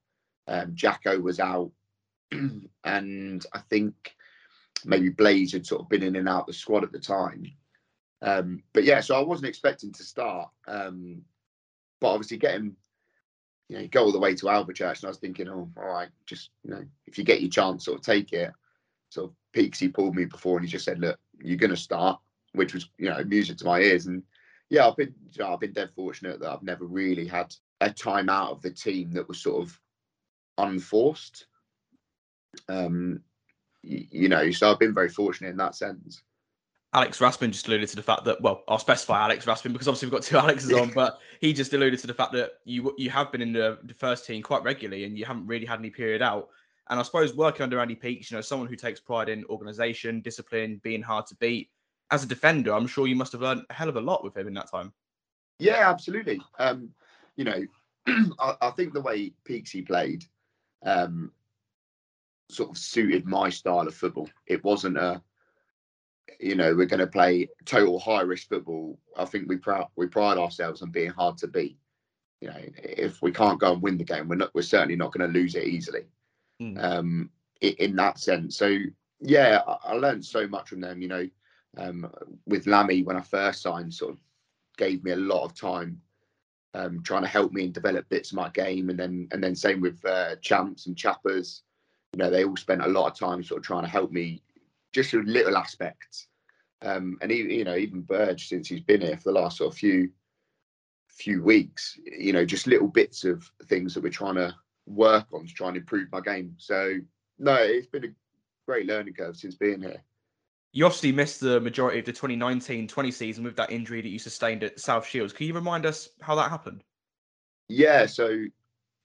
[0.47, 1.71] um, Jacko was out,
[2.33, 4.15] and I think
[4.85, 7.53] maybe Blaze had sort of been in and out the squad at the time.
[8.23, 10.51] Um, but yeah, so I wasn't expecting to start.
[10.67, 11.23] Um,
[12.01, 12.75] but obviously getting,
[13.69, 15.89] you know, you go all the way to Alvechurch, and I was thinking, oh, all
[15.89, 18.53] right, just you know, if you get your chance, sort of take it.
[19.59, 22.21] So Peaksy pulled me before, and he just said, look, you're going to start,
[22.53, 24.07] which was you know music to my ears.
[24.07, 24.23] And
[24.71, 27.91] yeah, I've been you know, I've been dead fortunate that I've never really had a
[27.91, 29.81] time out of the team that was sort of
[30.59, 31.47] unforced.
[32.69, 33.21] Um,
[33.83, 36.23] you, you know, so I've been very fortunate in that sense.
[36.95, 40.07] Alex Raspin just alluded to the fact that, well, I'll specify Alex Raspin because obviously
[40.07, 43.11] we've got two Alexes on, but he just alluded to the fact that you you
[43.11, 45.91] have been in the, the first team quite regularly and you haven't really had any
[45.91, 46.49] period out.
[46.91, 50.21] And I suppose working under Andy Peaks, you know, someone who takes pride in organisation,
[50.21, 51.69] discipline, being hard to beat.
[52.11, 54.37] As a defender, I'm sure you must have learned a hell of a lot with
[54.37, 54.93] him in that time.
[55.59, 56.41] Yeah, absolutely.
[56.59, 56.91] Um,
[57.37, 57.67] you know,
[58.07, 60.25] I, I, think the way Peaksy played
[60.85, 61.33] um,
[62.51, 64.29] sort of suited my style of football.
[64.47, 65.23] It wasn't a
[66.41, 68.99] you know we're going to play total high risk football.
[69.17, 71.79] I think we pride we pride ourselves on being hard to beat.
[72.41, 75.13] You know, if we can't go and win the game, we're not we're certainly not
[75.13, 76.07] going to lose it easily.
[76.61, 76.83] Mm.
[76.83, 78.79] Um, in, that sense, so
[79.21, 81.03] yeah, I, I, learned so much from them.
[81.03, 81.29] You know,
[81.77, 82.11] um,
[82.47, 84.19] with Lammy when I first signed, sort of
[84.77, 86.01] gave me a lot of time
[86.75, 89.55] um, trying to help me and develop bits of my game, and then and then
[89.55, 91.63] same with uh, champs and chappers.
[92.13, 94.43] You know, they all spent a lot of time sort of trying to help me
[94.93, 96.29] just with little aspects.
[96.83, 99.73] Um, and even you know, even Burge since he's been here for the last sort
[99.73, 100.11] of few
[101.09, 104.55] few weeks, you know, just little bits of things that we're trying to
[104.89, 106.55] work on to try and improve my game.
[106.59, 106.97] So
[107.39, 108.15] no, it's been a
[108.67, 110.03] great learning curve since being here.
[110.73, 114.63] You obviously missed the majority of the 2019-20 season with that injury that you sustained
[114.63, 115.33] at South Shields.
[115.33, 116.85] Can you remind us how that happened?
[117.69, 118.45] Yeah, so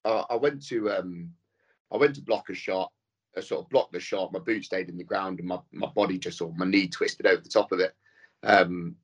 [0.03, 1.31] uh, I went to um,
[1.91, 2.91] I went to block a shot
[3.35, 4.31] I sort of blocked the shot.
[4.31, 6.87] My boot stayed in the ground, and my, my body just sort of my knee
[6.87, 7.93] twisted over the top of it.
[8.43, 8.95] Um,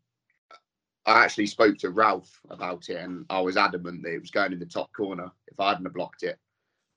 [1.06, 4.54] I actually spoke to Ralph about it, and I was adamant that it was going
[4.54, 6.38] in the top corner if I hadn't blocked it.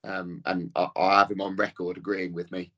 [0.05, 2.73] Um, and I, I, have him on record agreeing with me.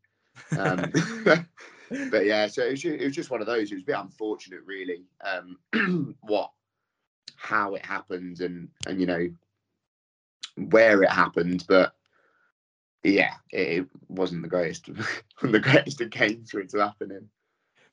[0.58, 0.92] Um,
[2.10, 3.70] but yeah, so it was, it was, just one of those.
[3.70, 5.04] It was a bit unfortunate, really.
[5.24, 6.50] Um, what,
[7.37, 9.28] how it happened, and and you know
[10.56, 11.94] where it happened, but
[13.02, 14.88] yeah, it, wasn't the greatest,
[15.42, 17.28] the greatest of games for it to happen in.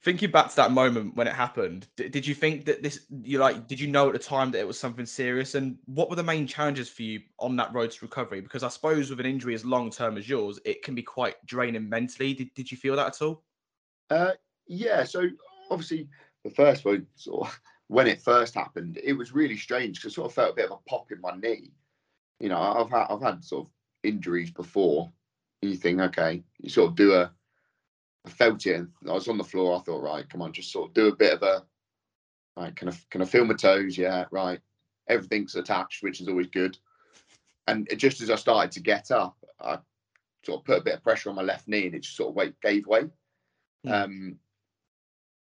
[0.04, 3.38] Thinking back to that moment when it happened, did, did you think that this, you
[3.38, 5.54] like, did you know at the time that it was something serious?
[5.54, 8.42] And what were the main challenges for you on that road to recovery?
[8.42, 11.36] Because I suppose with an injury as long term as yours, it can be quite
[11.46, 12.34] draining mentally.
[12.34, 13.44] Did, did you feel that at all?
[14.10, 14.32] Uh,
[14.68, 15.04] yeah.
[15.04, 15.28] So
[15.70, 16.08] obviously,
[16.44, 20.16] the first one, sort of, when it first happened, it was really strange because I
[20.16, 21.72] sort of felt a bit of a pop in my knee.
[22.40, 23.72] You know, I've had I've had sort of
[24.04, 25.12] injuries before,
[25.62, 27.32] you think, okay, you sort of do a.
[28.26, 28.76] I felt it.
[28.76, 29.76] And I was on the floor.
[29.76, 31.64] I thought, right, come on, just sort of do a bit of a.
[32.58, 33.98] Right, can I can I feel my toes?
[33.98, 34.60] Yeah, right.
[35.08, 36.78] Everything's attached, which is always good.
[37.68, 39.80] And just as I started to get up, I
[40.46, 42.30] sort of put a bit of pressure on my left knee, and it just sort
[42.30, 43.04] of weight gave way.
[43.86, 43.92] Mm.
[43.92, 44.36] Um,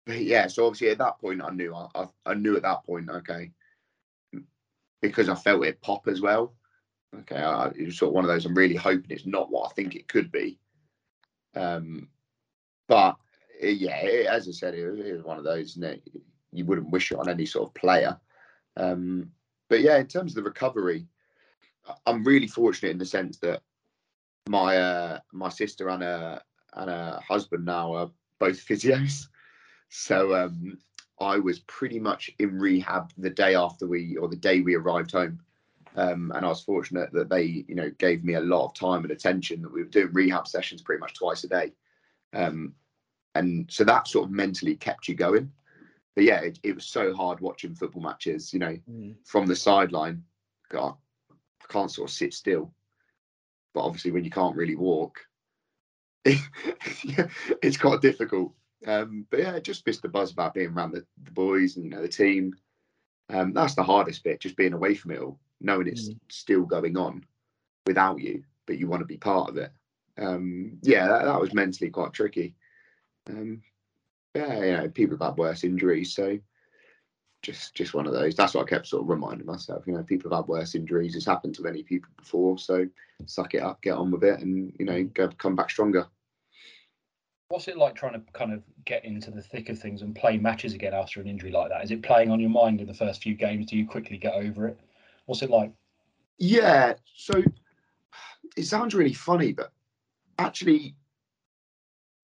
[0.06, 2.84] but yeah, so obviously at that point, I knew I, I, I knew at that
[2.86, 3.52] point, okay,
[5.02, 6.54] because I felt it pop as well.
[7.20, 8.46] Okay, I, it was sort of one of those.
[8.46, 10.60] I'm really hoping it's not what I think it could be.
[11.56, 12.10] Um,
[12.88, 13.16] but
[13.62, 13.96] eh, yeah,
[14.30, 15.78] as I said, it, was one of those.
[15.78, 16.00] You,
[16.52, 18.18] you wouldn't wish it on any sort of player.
[18.78, 19.32] Um,
[19.70, 21.08] but yeah, in terms of the recovery,
[22.06, 23.62] I'm really fortunate in the sense that
[24.48, 26.42] my uh, my sister and a
[26.74, 29.28] and a husband now are both physios.
[29.90, 30.78] So um,
[31.20, 35.12] I was pretty much in rehab the day after we or the day we arrived
[35.12, 35.40] home.
[35.98, 39.04] Um, and I was fortunate that they, you know, gave me a lot of time
[39.04, 39.62] and attention.
[39.62, 41.72] That we were doing rehab sessions pretty much twice a day,
[42.36, 42.74] um,
[43.34, 45.52] and so that sort of mentally kept you going.
[46.16, 48.54] But yeah, it, it was so hard watching football matches.
[48.54, 49.16] You know, mm.
[49.26, 50.24] from the sideline,
[50.70, 50.96] God,
[51.32, 52.74] I can't sort of sit still.
[53.74, 55.20] But obviously, when you can't really walk,
[56.26, 58.54] it's quite difficult.
[58.86, 61.92] Um, but yeah, just missed the buzz about being around the, the boys and you
[61.92, 62.54] know the team.
[63.30, 66.20] Um, that's the hardest bit, just being away from it all knowing it's mm.
[66.30, 67.26] still going on
[67.86, 69.72] without you, but you want to be part of it.
[70.18, 72.56] Um, yeah, that, that, was mentally quite tricky.
[73.30, 73.62] Um,
[74.34, 76.38] yeah, you know, people have had worse injuries, so
[77.42, 78.36] just just one of those.
[78.36, 79.86] That's what I kept sort of reminding myself.
[79.88, 81.16] You know, people have had worse injuries.
[81.16, 82.88] It's happened to many people before, so
[83.26, 86.08] suck it up, get on with it, and you know, go, come back stronger.
[87.50, 90.38] What's it like trying to kind of get into the thick of things and play
[90.38, 91.84] matches again after an injury like that?
[91.84, 93.68] Is it playing on your mind in the first few games?
[93.68, 94.80] Do you quickly get over it?
[95.28, 95.72] What's it like?
[96.40, 96.94] Yeah.
[97.16, 97.44] So
[98.58, 99.72] it sounds really funny, but
[100.40, 100.96] actually,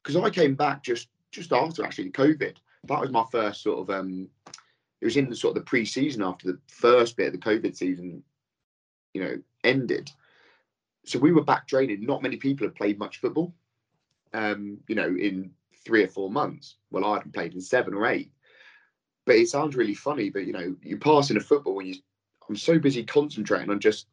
[0.03, 3.95] because I came back just just after actually COVID, that was my first sort of
[3.95, 4.29] um.
[4.99, 7.75] It was in the sort of the pre-season after the first bit of the COVID
[7.75, 8.21] season,
[9.15, 10.11] you know, ended.
[11.05, 12.05] So we were back training.
[12.05, 13.51] Not many people had played much football,
[14.31, 15.49] um, you know, in
[15.83, 16.75] three or four months.
[16.91, 18.31] Well, I hadn't played in seven or eight.
[19.25, 21.95] But it sounds really funny, but you know, you pass in a football when you
[22.47, 24.07] I'm so busy concentrating on just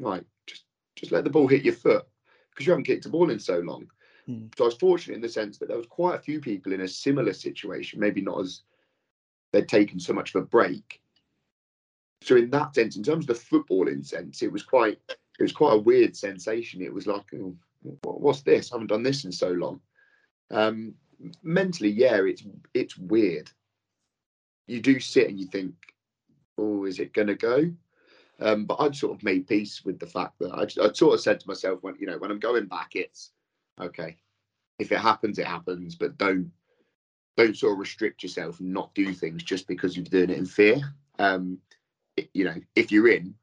[0.00, 0.64] like just
[0.96, 2.06] just let the ball hit your foot
[2.52, 3.90] because you haven't kicked a ball in so long.
[4.26, 4.46] Hmm.
[4.56, 6.82] So I was fortunate in the sense that there was quite a few people in
[6.82, 8.62] a similar situation, maybe not as
[9.52, 11.00] they'd taken so much of a break.
[12.22, 15.52] So in that sense, in terms of the footballing sense, it was quite it was
[15.52, 16.82] quite a weird sensation.
[16.82, 17.56] It was like, oh,
[18.04, 18.70] what's this?
[18.70, 19.80] I haven't done this in so long.
[20.50, 20.94] Um,
[21.42, 23.50] mentally, yeah, it's it's weird.
[24.68, 25.74] You do sit and you think,
[26.58, 27.72] oh, is it going to go?
[28.42, 31.20] Um, but I'd sort of made peace with the fact that I'd, I'd sort of
[31.20, 33.30] said to myself, when you know, when I'm going back, it's
[33.80, 34.16] okay.
[34.78, 36.50] If it happens, it happens, but don't
[37.36, 40.44] don't sort of restrict yourself and not do things just because you're doing it in
[40.46, 40.80] fear.
[41.18, 41.58] Um,
[42.16, 43.34] it- you know, if you're in,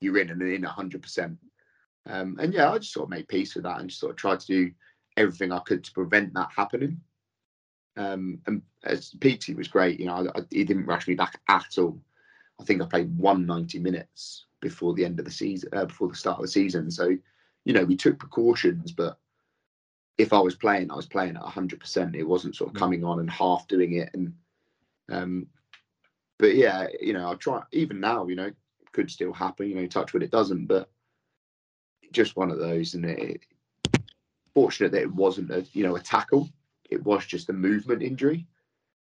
[0.00, 1.38] you're in and in hundred percent.
[2.06, 4.16] Um, and yeah, I just sort of made peace with that and just sort of
[4.16, 4.72] tried to do
[5.16, 7.00] everything I could to prevent that happening.
[7.96, 11.40] Um, and as Petey was great, you know, I, I, he didn't rush me back
[11.48, 12.00] at all.
[12.60, 16.14] I think I played 190 minutes before the end of the season, uh, before the
[16.14, 16.90] start of the season.
[16.90, 17.16] So,
[17.64, 19.18] you know, we took precautions, but
[20.16, 22.16] if I was playing, I was playing at 100%.
[22.16, 22.78] It wasn't sort of Mm.
[22.80, 24.10] coming on and half doing it.
[24.14, 24.34] And,
[25.08, 25.46] um,
[26.38, 28.50] but yeah, you know, I try, even now, you know,
[28.92, 30.90] could still happen, you know, touch wood, it doesn't, but
[32.10, 32.94] just one of those.
[32.94, 33.42] And it,
[34.54, 36.48] fortunate that it wasn't a, you know, a tackle,
[36.90, 38.44] it was just a movement injury.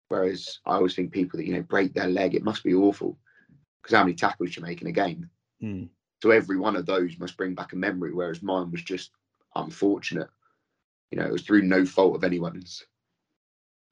[0.09, 3.17] Whereas I always think people that, you know, break their leg, it must be awful
[3.83, 5.29] because how many tackles you make in a game.
[5.61, 5.85] Hmm.
[6.23, 9.11] So every one of those must bring back a memory, whereas mine was just
[9.55, 10.29] unfortunate.
[11.11, 12.85] You know, it was through no fault of anyone's.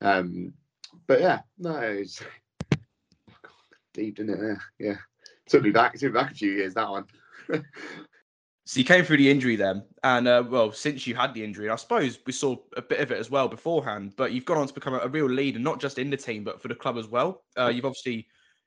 [0.00, 0.52] Um,
[1.06, 2.22] but yeah, no, it's
[3.94, 4.58] deep, didn't it?
[4.78, 4.96] Yeah, yeah.
[5.46, 6.74] Took me back, took me back a few years.
[6.74, 7.06] That one.
[8.68, 11.70] So you came through the injury then, and uh, well, since you had the injury,
[11.70, 14.14] I suppose we saw a bit of it as well beforehand.
[14.16, 16.42] But you've gone on to become a, a real leader, not just in the team,
[16.42, 17.44] but for the club as well.
[17.56, 18.26] Uh, you've obviously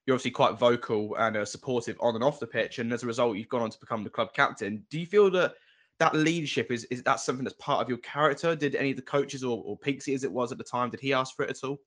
[0.09, 3.05] you're obviously quite vocal and uh, supportive on and off the pitch, and as a
[3.05, 4.83] result, you've gone on to become the club captain.
[4.89, 5.53] Do you feel that
[5.99, 8.55] that leadership is is that something that's part of your character?
[8.55, 11.13] Did any of the coaches or, or as it was at the time, did he
[11.13, 11.79] ask for it at all?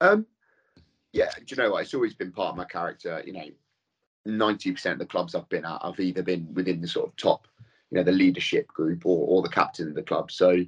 [0.00, 0.24] Um,
[1.12, 1.82] yeah, do you know what?
[1.82, 3.22] It's always been part of my character.
[3.26, 3.44] You know,
[4.24, 7.16] ninety percent of the clubs I've been at, I've either been within the sort of
[7.16, 7.48] top,
[7.90, 10.30] you know, the leadership group or, or the captain of the club.
[10.30, 10.64] So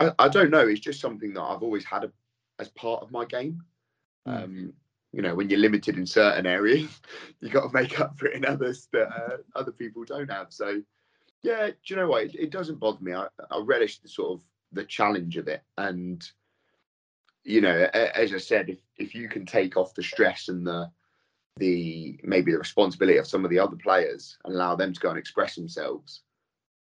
[0.00, 0.66] I, I don't know.
[0.66, 2.10] It's just something that I've always had a,
[2.58, 3.62] as part of my game.
[4.26, 4.42] Mm.
[4.42, 4.72] Um,
[5.12, 7.00] you know, when you're limited in certain areas,
[7.40, 10.52] you got to make up for it in others that uh, other people don't have.
[10.52, 10.82] So
[11.42, 12.24] yeah, do you know what?
[12.24, 13.14] It, it doesn't bother me.
[13.14, 16.26] I, I relish the sort of the challenge of it and
[17.44, 20.90] you know, as I said, if if you can take off the stress and the
[21.56, 25.10] the maybe the responsibility of some of the other players and allow them to go
[25.10, 26.22] and express themselves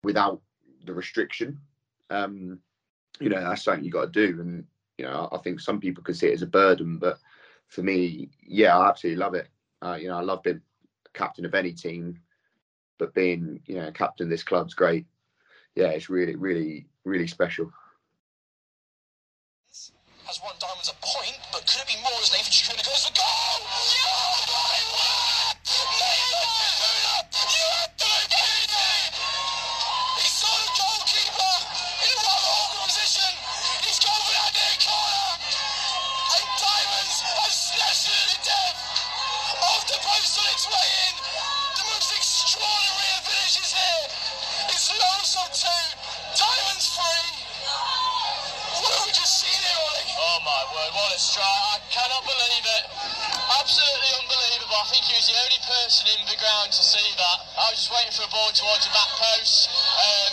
[0.04, 0.42] without
[0.86, 1.60] the restriction,
[2.10, 2.60] um,
[3.20, 4.40] you know, that's something you got to do.
[4.42, 4.66] And
[4.98, 7.18] you know, I think some people can see it as a burden, but
[7.74, 9.48] for me, yeah, I absolutely love it.
[9.82, 10.62] Uh, you know, I love being
[11.14, 12.20] captain of any team,
[13.00, 15.06] but being you know captain of this club's great.
[15.76, 17.72] Yeah, it's really, really, really special.
[20.26, 23.14] has won Diamonds a point, but could it be more as Nathan Shakuna goes for
[23.14, 23.26] goal?
[23.26, 24.33] Oh
[45.34, 45.66] Two.
[46.38, 47.34] Diamonds free.
[47.66, 50.14] What have we just seen here, Ollie?
[50.14, 51.74] Oh my word, what a strike.
[51.74, 52.86] I cannot believe it.
[53.58, 54.78] Absolutely unbelievable.
[54.78, 57.38] I think he was the only person in the ground to see that.
[57.58, 59.74] I was just waiting for a ball towards the back post.
[59.74, 60.32] Um,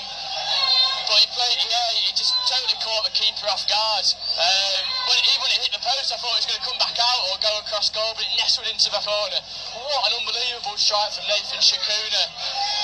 [1.08, 4.04] but he played, yeah, he just totally caught the keeper off guard.
[4.36, 7.22] Um, when, it, hit the post, I thought it was going to come back out
[7.32, 9.40] or go across goal, but it nestled into the corner.
[9.80, 12.24] What an unbelievable strike from Nathan Shakuna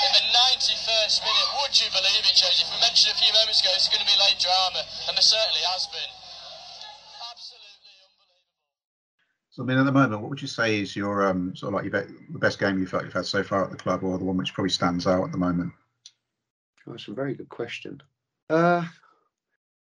[0.07, 1.49] in the 91st minute.
[1.61, 2.67] Would you believe it, Joseph?
[2.71, 5.63] We mentioned a few moments ago it's going to be late drama, and there certainly
[5.73, 6.11] has been.
[7.31, 8.41] Absolutely unbelievable.
[9.51, 11.75] So I mean, at the moment, what would you say is your um sort of
[11.75, 14.03] like your be- the best game you felt you've had so far at the club,
[14.03, 15.71] or the one which probably stands out at the moment?
[16.87, 18.01] Oh, That's a very good question.
[18.49, 18.85] Uh,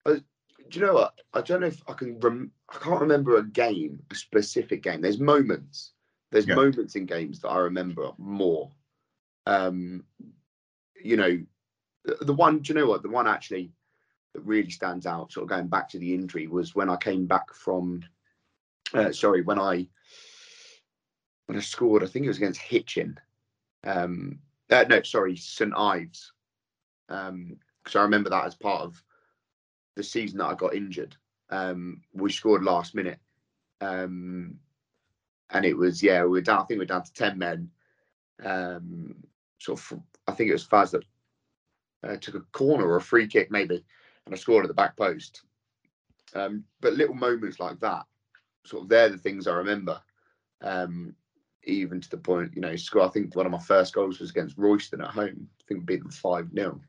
[0.07, 0.15] I,
[0.71, 1.15] do you know what?
[1.35, 2.19] I don't know if I can.
[2.21, 5.01] Rem- I can't remember a game, a specific game.
[5.01, 5.93] There's moments.
[6.33, 6.55] There's Yeah.
[6.57, 8.71] moments in games that I remember more.
[9.47, 10.05] Um,
[11.03, 11.39] you know,
[12.05, 12.61] the, the one.
[12.61, 13.03] Do you know what?
[13.03, 13.73] The one actually
[14.35, 17.27] that really stands out, sort of going back to the injury, was when I came
[17.27, 18.03] back from.
[18.95, 19.89] Uh, sorry, when I
[21.47, 23.19] when I scored, I think it was against Hitchin.
[23.85, 24.39] Um,
[24.71, 26.33] uh, no, sorry, St Ives.
[27.09, 29.01] Um, because I remember that as part of
[29.95, 31.17] the season that I got injured.
[31.51, 33.21] Um, we scored last minute.
[33.81, 34.59] Um,
[35.51, 36.61] and it was yeah, we were down.
[36.61, 37.71] I think we were down to ten men.
[39.59, 41.05] Sort of, I think it was Faz that
[42.03, 43.85] uh, took a corner or a free kick maybe,
[44.25, 45.43] and I scored at the back post.
[46.35, 48.05] Um, but little moments like that,
[48.65, 50.01] sort of, they're the things I remember.
[50.63, 51.15] Um,
[51.65, 53.03] even to the point, you know, score.
[53.03, 55.49] I think one of my first goals was against Royston at home.
[55.61, 56.81] I think we beat five 0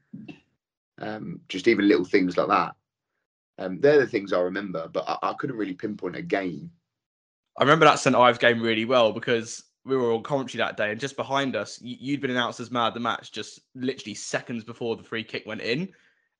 [1.00, 2.76] um, Just even little things like that.
[3.58, 6.70] Um, they're the things I remember, but I, I couldn't really pinpoint a game
[7.58, 10.92] I remember that St Ives game really well because we were on commentary that day,
[10.92, 14.64] and just behind us, you'd been announced as man of the match just literally seconds
[14.64, 15.90] before the free kick went in.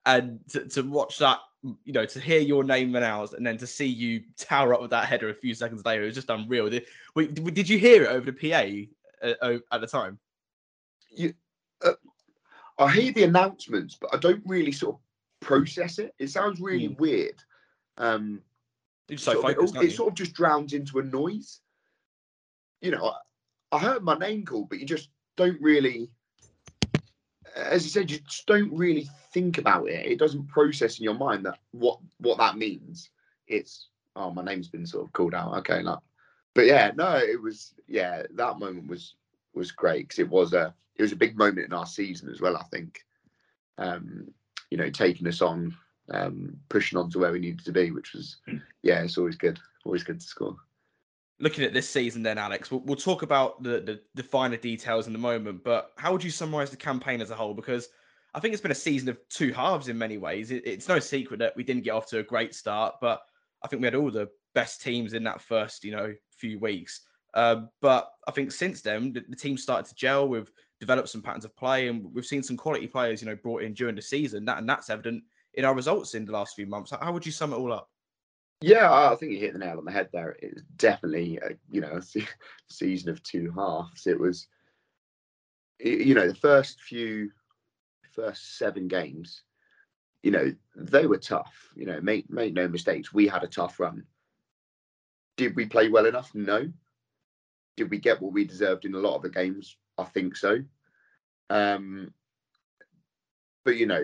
[0.06, 1.40] And to, to watch that,
[1.84, 4.92] you know, to hear your name announced and then to see you tower up with
[4.92, 6.70] that header a few seconds later, it was just unreal.
[6.70, 6.86] Did,
[7.54, 8.88] did you hear it over the
[9.22, 10.18] PA uh, at the time?
[11.10, 11.34] You,
[11.84, 11.94] uh,
[12.78, 15.02] I hear the announcements, but I don't really sort of
[15.40, 16.14] process it.
[16.20, 17.00] It sounds really mm.
[17.00, 17.44] weird.
[17.98, 18.42] Um,
[19.10, 21.60] so sort focused, of, it, it sort of just drowns into a noise.
[22.82, 23.14] You know,
[23.72, 26.10] I, heard my name called, but you just don't really,
[27.56, 30.06] as you said, you just don't really think about it.
[30.06, 33.10] It doesn't process in your mind that what what that means.
[33.48, 35.54] It's oh, my name's been sort of called out.
[35.60, 36.00] Okay, like,
[36.54, 39.16] but yeah, no, it was yeah, that moment was
[39.54, 42.42] was great because it was a it was a big moment in our season as
[42.42, 42.58] well.
[42.58, 43.06] I think,
[43.78, 44.32] um,
[44.72, 45.76] you know, taking us on
[46.10, 48.38] um, pushing on to where we needed to be, which was,
[48.82, 49.60] yeah, it's always good.
[49.86, 50.58] Always good to score.
[51.40, 55.08] Looking at this season, then, Alex, we'll, we'll talk about the, the, the finer details
[55.08, 55.64] in a moment.
[55.64, 57.54] But how would you summarise the campaign as a whole?
[57.54, 57.90] Because
[58.34, 60.52] I think it's been a season of two halves in many ways.
[60.52, 63.22] It, it's no secret that we didn't get off to a great start, but
[63.64, 67.02] I think we had all the best teams in that first, you know, few weeks.
[67.34, 70.28] Uh, but I think since then, the, the team started to gel.
[70.28, 73.62] We've developed some patterns of play, and we've seen some quality players, you know, brought
[73.62, 74.46] in during the season.
[74.46, 75.24] That and that's evident
[75.54, 76.92] in our results in the last few months.
[77.00, 77.90] How would you sum it all up?
[78.62, 80.36] Yeah, I think you hit the nail on the head there.
[80.42, 82.24] It's definitely, a, you know, a
[82.70, 84.08] season of two halves.
[84.08, 84.48] It was,
[85.80, 87.32] you know, the first few,
[88.12, 89.44] first seven games,
[90.24, 91.70] you know, they were tough.
[91.76, 93.14] You know, make make no mistakes.
[93.14, 94.04] We had a tough run.
[95.38, 96.34] Did we play well enough?
[96.34, 96.68] No.
[97.76, 99.78] Did we get what we deserved in a lot of the games?
[100.00, 100.64] I think so.
[101.52, 102.12] Um,
[103.64, 104.04] but you know,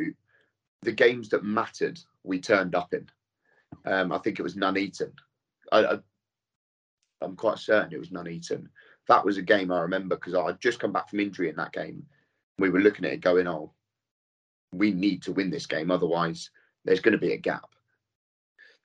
[0.84, 3.10] the games that mattered, we turned up in.
[3.86, 5.12] Um, I think it was Nuneaton.
[5.71, 5.99] I, I,
[7.21, 8.67] I'm quite certain it was Nuneaton.
[9.07, 11.73] That was a game I remember because I'd just come back from injury in that
[11.73, 12.05] game.
[12.57, 13.73] We were looking at it going, oh,
[14.71, 15.91] we need to win this game.
[15.91, 16.49] Otherwise,
[16.86, 17.69] there's going to be a gap.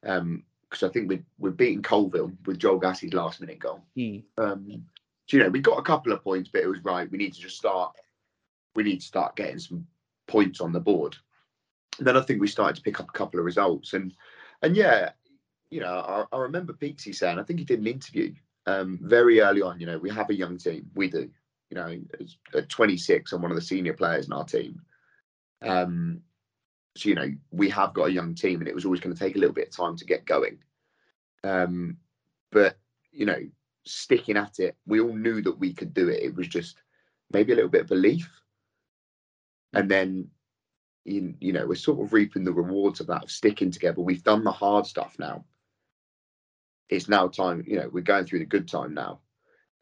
[0.03, 0.45] Because um,
[0.83, 3.85] I think we we're beating Coalville with Joel Gassie's last minute goal.
[3.97, 4.23] Mm.
[4.39, 4.85] Um,
[5.27, 7.11] so, you know, we got a couple of points, but it was right.
[7.11, 7.95] We need to just start.
[8.75, 9.87] We need to start getting some
[10.27, 11.17] points on the board
[11.99, 14.15] then I think we started to pick up a couple of results, and
[14.63, 15.11] and yeah,
[15.71, 18.35] you know, I, I remember Peaksy saying, I think he did an interview
[18.67, 19.81] um, very early on.
[19.81, 21.31] You know, we have a young team, we do.
[21.71, 22.01] You know,
[22.55, 24.81] at 26, I'm one of the senior players in our team.
[25.61, 26.23] Um,
[26.97, 29.19] so you know, we have got a young team, and it was always going to
[29.19, 30.59] take a little bit of time to get going.
[31.45, 31.99] Um,
[32.51, 32.79] but
[33.13, 33.39] you know,
[33.85, 36.23] sticking at it, we all knew that we could do it.
[36.23, 36.83] It was just
[37.33, 38.31] maybe a little bit of belief,
[39.75, 40.29] and then
[41.09, 44.01] you, you know, we're sort of reaping the rewards of that, of sticking together.
[44.01, 45.45] We've done the hard stuff now.
[46.89, 49.21] It's now time, you know, we're going through the good time now.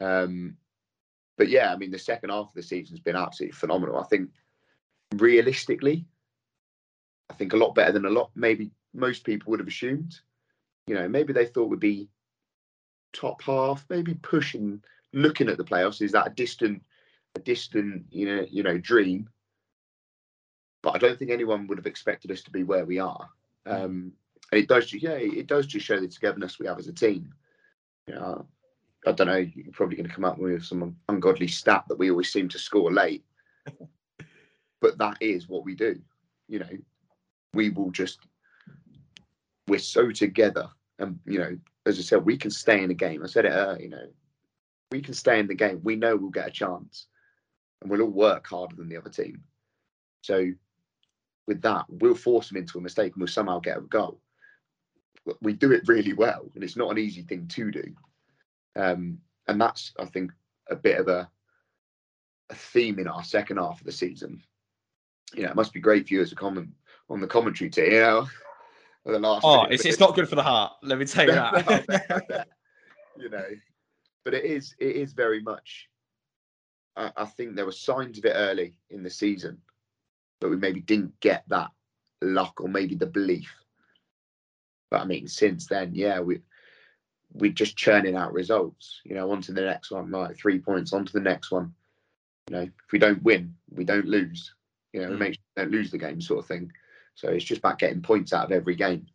[0.01, 0.57] Um,
[1.39, 3.99] but yeah, I mean, the second half of the season's been absolutely phenomenal.
[3.99, 4.31] I think
[5.15, 6.07] realistically,
[7.31, 10.19] I think a lot better than a lot, maybe most people would have assumed.
[10.87, 12.09] You know, maybe they thought would be
[13.13, 16.03] top half, maybe pushing, looking at the playoffs.
[16.03, 16.83] Is that a distant,
[17.35, 19.29] a distant, you know, you know, dream?
[20.87, 23.29] But I don't think anyone would have expected us to be where we are.
[23.67, 23.73] Hmm.
[23.73, 24.13] Um,
[24.53, 27.35] and it does, yeah, it does just show the togetherness we have as a team.
[28.07, 28.47] You know,
[29.05, 32.13] I don't know, you're probably going to come up with some ungodly stat that we
[32.13, 33.25] always seem to score late,
[34.81, 36.01] but that is what we do.
[36.49, 36.71] You know,
[37.53, 38.21] we will just,
[39.67, 40.69] we're so together.
[41.01, 43.25] And, you know, as I said, we can stay in the game.
[43.25, 44.07] I said it earlier, you know,
[44.93, 45.81] we can stay in the game.
[45.83, 47.07] We know we'll get a chance
[47.83, 49.43] and we'll all work harder than the other team.
[50.23, 50.53] So
[51.47, 54.21] with that, we'll force them into a mistake and we'll somehow get a goal.
[55.41, 57.85] We do it really well, and it's not an easy thing to do.
[58.77, 59.19] Um,
[59.49, 60.31] and that's, I think,
[60.71, 61.29] a bit of a
[62.51, 64.43] a theme in our second half of the season.
[65.35, 66.69] You know, it must be great for you as a comment
[67.11, 67.93] on the commentary team.
[67.93, 68.29] You know,
[69.05, 69.45] the last.
[69.45, 70.73] Oh, minute, it's, but it's not good for the heart.
[70.83, 72.47] Let me tell you that.
[73.19, 73.47] you know,
[74.25, 75.89] but it is it is very much.
[76.97, 79.59] I, I think there were signs of it early in the season,
[80.41, 81.71] but we maybe didn't get that
[82.23, 83.55] luck or maybe the belief.
[84.91, 86.41] But I mean, since then, yeah, we
[87.33, 89.01] we're just churning out results.
[89.05, 91.75] You know, onto the next one, like three points onto the next one.
[92.49, 94.55] You know, if we don't win, we don't lose.
[94.93, 95.19] You know, we Mm.
[95.19, 96.73] make sure we don't lose the game, sort of thing.
[97.15, 99.07] So it's just about getting points out of every game.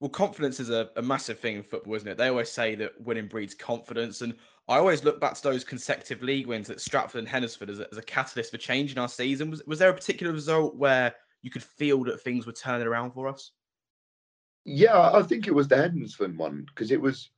[0.00, 2.16] Well, confidence is a, a massive thing in football, isn't it?
[2.16, 4.22] They always say that winning breeds confidence.
[4.22, 4.34] And
[4.70, 7.88] I always look back to those consecutive league wins at Stratford and Hednesford as a,
[7.90, 9.50] as a catalyst for change in our season.
[9.50, 11.12] Was, was there a particular result where
[11.42, 13.50] you could feel that things were turning around for us?
[14.64, 17.30] Yeah, I think it was the Hednesford one because it was,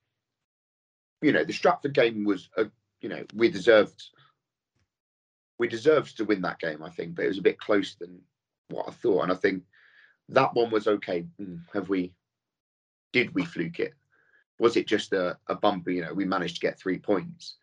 [1.23, 2.67] you know, the Stratford game was, a,
[3.01, 4.03] you know, we deserved,
[5.59, 6.83] we deserved to win that game.
[6.83, 8.21] I think, but it was a bit closer than
[8.69, 9.63] what I thought, and I think
[10.29, 11.25] that one was okay.
[11.41, 12.13] Mm, Have we?
[13.15, 13.95] Did we fluke it?
[14.63, 15.91] Was it just a, a bumper?
[15.91, 17.57] You know, we managed to get three points,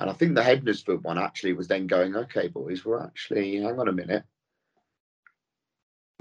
[0.00, 3.78] and I think the Hednesford one actually was then going, okay, boys, we're actually hang
[3.78, 4.24] on a minute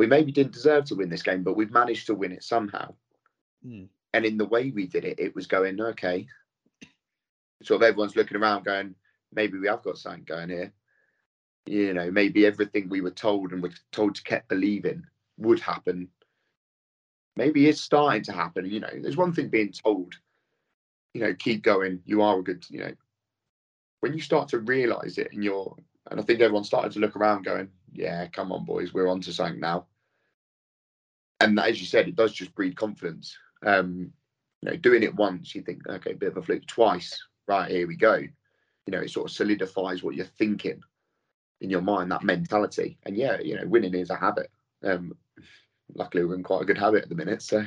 [0.01, 2.91] we maybe didn't deserve to win this game, but we've managed to win it somehow.
[3.63, 3.83] Hmm.
[4.13, 6.25] And in the way we did it, it was going, okay.
[7.61, 8.95] Sort of everyone's looking around going,
[9.31, 10.73] maybe we have got something going here.
[11.67, 15.03] You know, maybe everything we were told and were told to keep believing
[15.37, 16.07] would happen.
[17.35, 18.65] Maybe it's starting to happen.
[18.65, 20.13] You know, there's one thing being told,
[21.13, 22.93] you know, keep going, you are a good, you know.
[24.01, 25.75] When you start to realise it and you're
[26.09, 29.21] and I think everyone started to look around going, Yeah, come on, boys, we're on
[29.21, 29.85] to something now
[31.41, 33.35] and as you said, it does just breed confidence.
[33.65, 34.11] Um,
[34.61, 36.67] you know, doing it once, you think, okay, bit of a fluke.
[36.67, 38.15] Twice, right here we go.
[38.15, 40.81] You know, it sort of solidifies what you're thinking
[41.61, 42.99] in your mind, that mentality.
[43.03, 44.51] And yeah, you know, winning is a habit.
[44.83, 45.13] Um,
[45.95, 47.41] luckily, we're in quite a good habit at the minute.
[47.41, 47.63] So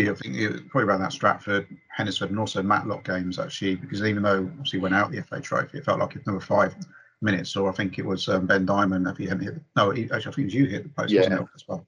[0.00, 4.02] Yeah, I think it probably around that Stratford, Hednesford, and also Matlock games actually, because
[4.02, 6.74] even though obviously went out the FA Trophy, it felt like if number five
[7.22, 9.06] minutes, or I think it was um, Ben Diamond.
[9.06, 11.14] If he hadn't hit, no, he, actually I think it was you hit the post,
[11.14, 11.86] wasn't it, as well?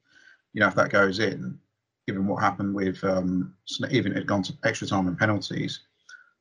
[0.55, 1.59] You know, if that goes in,
[2.07, 3.55] given what happened with um,
[3.91, 5.81] even it had gone to extra time and penalties,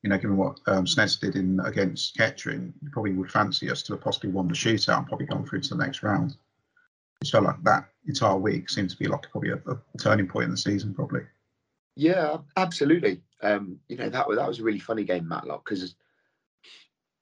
[0.02, 3.82] you know, given what um, Sneds did in against Kettering, you probably would fancy us
[3.82, 6.36] to have possibly won the shootout and probably gone through to the next round.
[7.20, 10.44] It felt like that entire week seemed to be like probably a, a turning point
[10.44, 11.22] in the season, probably.
[11.96, 13.20] yeah, absolutely.
[13.42, 15.96] Um, you know, that that was a really funny game, Matlock, because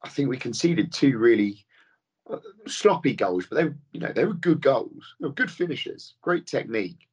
[0.03, 1.65] I think we conceded two really
[2.31, 5.15] uh, sloppy goals, but they, were, you know, they were good goals.
[5.19, 7.09] They were good finishes, great technique.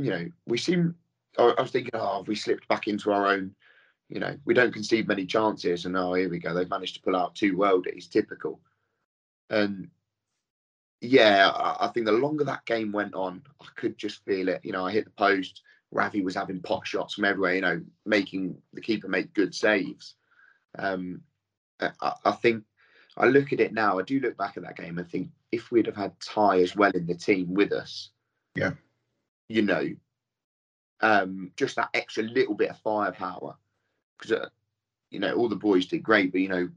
[0.00, 0.94] You know, we seem.
[1.38, 3.54] I I was thinking, oh, have we slipped back into our own?
[4.08, 6.54] You know, we don't concede many chances, and oh, here we go.
[6.54, 8.60] They've managed to pull out two worldies, typical.
[9.50, 9.88] And
[11.00, 14.60] yeah, I, I think the longer that game went on, I could just feel it.
[14.64, 15.62] You know, I hit the post.
[15.90, 17.54] Ravi was having pot shots from everywhere.
[17.54, 20.14] You know, making the keeper make good saves.
[20.78, 21.20] Um,
[21.80, 22.64] I, I- I think
[23.16, 23.98] I look at it now.
[23.98, 26.74] I do look back at that game and think if we'd have had Ty as
[26.74, 28.10] well in the team with us,
[28.56, 28.72] Yeah.
[29.48, 29.88] you know,
[31.00, 33.56] um, just that extra little bit of firepower,
[34.18, 34.48] because uh,
[35.10, 36.68] you know all the boys did great, but you know,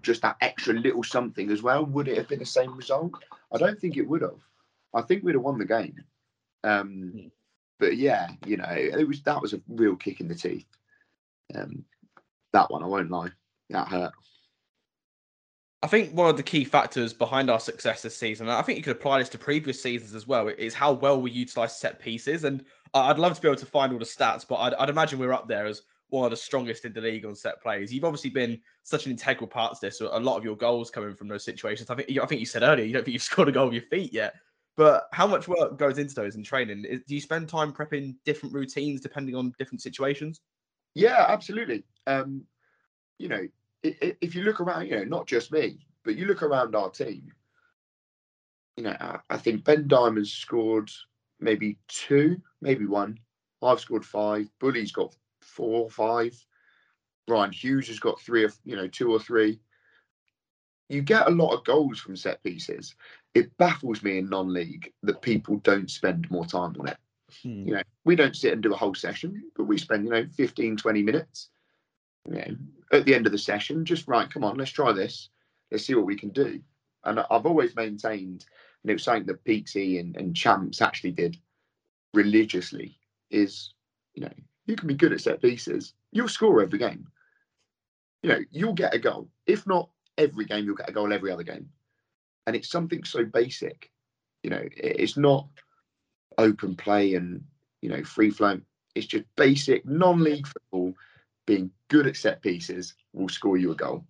[0.00, 1.84] just that extra little something as well.
[1.84, 3.12] Would it have been the same result?
[3.52, 4.40] I don't think it would have.
[4.94, 5.96] I think we'd have won the game.
[6.64, 7.26] Um, Hmm.
[7.78, 10.66] but yeah, you know, it was that was a real kick in the teeth.
[11.54, 11.84] Um,
[12.52, 13.30] that one, I won't lie,
[13.70, 14.12] that hurt.
[15.82, 18.76] I think one of the key factors behind our success this season, and I think
[18.78, 21.98] you could apply this to previous seasons as well, is how well we utilise set
[21.98, 22.44] pieces.
[22.44, 22.64] And
[22.94, 25.32] I'd love to be able to find all the stats, but I'd, I'd imagine we're
[25.32, 25.82] up there as
[26.12, 27.92] one of the strongest in the league on set plays.
[27.92, 29.96] You've obviously been such an integral part to this.
[29.96, 31.88] So A lot of your goals coming from those situations.
[31.88, 33.74] I think I think you said earlier you don't think you've scored a goal with
[33.74, 34.34] your feet yet.
[34.76, 36.82] But how much work goes into those in training?
[36.82, 40.40] Do you spend time prepping different routines depending on different situations?
[40.94, 41.84] Yeah, absolutely.
[42.06, 42.44] Um,
[43.18, 43.46] you know,
[43.82, 47.32] if you look around, you know, not just me, but you look around our team,
[48.76, 48.96] you know,
[49.28, 50.90] I think Ben Diamond's scored
[51.40, 53.18] maybe two, maybe one.
[53.62, 54.48] I've scored five.
[54.58, 55.14] Bully's got
[55.52, 56.34] four or five.
[57.28, 59.60] Ryan Hughes has got three, or you know, two or three.
[60.88, 62.94] You get a lot of goals from set pieces.
[63.34, 66.98] It baffles me in non-league that people don't spend more time on it
[67.42, 67.66] Hmm.
[67.66, 70.26] you know, we don't sit and do a whole session, but we spend, you know,
[70.36, 71.50] 15, 20 minutes.
[72.28, 72.56] You know,
[72.92, 75.30] at the end of the session, just right, come on, let's try this.
[75.70, 76.60] Let's see what we can do.
[77.04, 78.44] And I've always maintained,
[78.82, 81.36] and it was something that Peaksy and, and Champs actually did
[82.14, 82.98] religiously,
[83.30, 83.74] is,
[84.14, 84.32] you know,
[84.66, 85.94] you can be good at set pieces.
[86.12, 87.06] You'll score every game.
[88.22, 89.28] You know, you'll get a goal.
[89.46, 89.88] If not
[90.18, 91.68] every game you'll get a goal every other game,
[92.46, 93.90] and it's something so basic.
[94.42, 95.48] You know, it's not
[96.38, 97.42] open play and
[97.80, 98.62] you know free flowing.
[98.94, 100.94] It's just basic non-league football.
[101.46, 104.04] Being good at set pieces will score you a goal,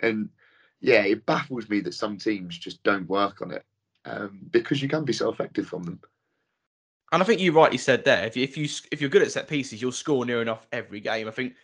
[0.00, 0.28] and
[0.80, 3.64] yeah, it baffles me that some teams just don't work on it
[4.04, 6.00] um, because you can be so effective from them.
[7.14, 8.26] And I think you rightly said there.
[8.26, 10.98] If you, if you if you're good at set pieces, you'll score near enough every
[10.98, 11.28] game.
[11.28, 11.54] I think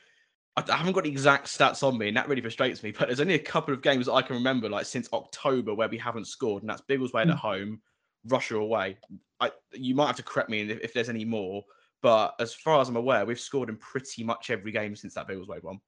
[0.57, 2.92] I, I haven't got the exact stats on me, and that really frustrates me.
[2.92, 5.88] But there's only a couple of games that I can remember, like since October, where
[5.88, 7.32] we haven't scored, and that's Biggleswade at hmm.
[7.32, 7.80] home,
[8.28, 8.96] Rushall away.
[9.40, 11.64] I, you might have to correct me if, if there's any more,
[12.01, 15.26] but as far as I'm aware, we've scored in pretty much every game since that
[15.26, 15.80] Biggleswade one.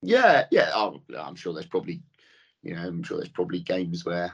[0.00, 0.70] Yeah, yeah.
[0.72, 2.02] I'm, I'm sure there's probably,
[2.62, 4.32] you know, I'm sure there's probably games where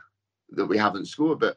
[0.50, 1.56] that we haven't scored, but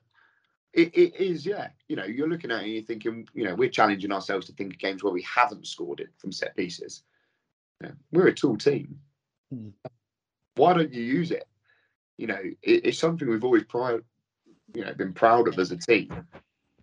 [0.76, 1.70] it, it is, yeah.
[1.88, 4.54] You know, you're looking at it and you're thinking, you know, we're challenging ourselves to
[4.54, 7.04] think of games where we haven't scored it from set pieces.
[7.82, 9.00] Know, we're a tool team.
[9.54, 9.70] Hmm.
[10.56, 11.48] Why don't you use it?
[12.18, 14.04] You know, it, it's something we've always proud,
[14.74, 16.28] you know, been proud of as a team.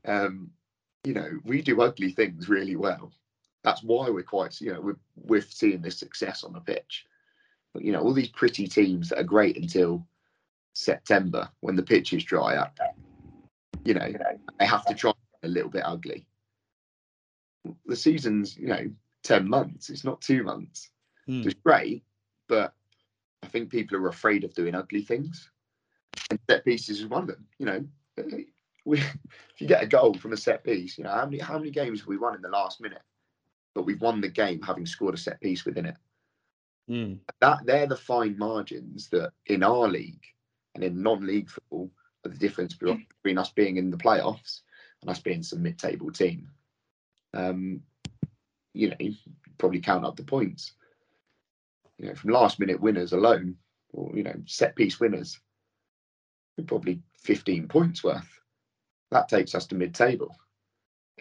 [0.06, 0.50] Um,
[1.04, 3.12] you know, we do ugly things really well.
[3.64, 7.06] That's why we're quite, you know, we're, we're seeing this success on the pitch.
[7.72, 10.06] But, you know, all these pretty teams that are great until
[10.74, 12.78] September when the pitch is dry up,
[13.84, 14.12] you know,
[14.58, 15.12] they have to try
[15.42, 16.26] a little bit ugly.
[17.86, 18.90] The season's, you know,
[19.24, 20.90] 10 months, it's not two months.
[21.26, 21.42] Hmm.
[21.44, 22.04] It's great,
[22.48, 22.74] but
[23.42, 25.50] I think people are afraid of doing ugly things.
[26.30, 27.46] And set pieces is one of them.
[27.58, 27.84] You know,
[28.84, 31.58] we, if you get a goal from a set piece, you know, how many how
[31.58, 33.02] many games have we won in the last minute?
[33.74, 35.96] But we've won the game having scored a set piece within it.
[36.90, 37.18] Mm.
[37.40, 40.24] That they're the fine margins that in our league
[40.74, 44.60] and in non-league football are the difference between us being in the playoffs
[45.00, 46.48] and us being some mid-table team.
[47.34, 47.82] Um,
[48.74, 49.14] you know, you
[49.58, 50.72] probably count up the points.
[51.98, 53.56] You know, from last-minute winners alone,
[53.92, 55.38] or you know, set-piece winners,
[56.56, 58.40] we're probably 15 points worth.
[59.10, 60.34] That takes us to mid-table.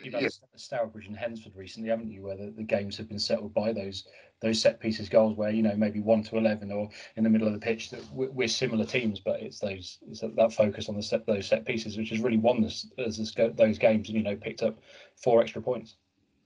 [0.03, 0.29] You've had Yeah.
[0.55, 2.23] Stourbridge and Hednesford recently, haven't you?
[2.23, 4.07] Where the, the games have been settled by those
[4.41, 7.47] those set pieces goals, where you know maybe one to eleven or in the middle
[7.47, 7.89] of the pitch.
[7.89, 11.25] That we're, we're similar teams, but it's those it's that, that focus on the set
[11.25, 14.63] those set pieces, which has really won this this those games, and you know picked
[14.63, 14.79] up
[15.15, 15.95] four extra points.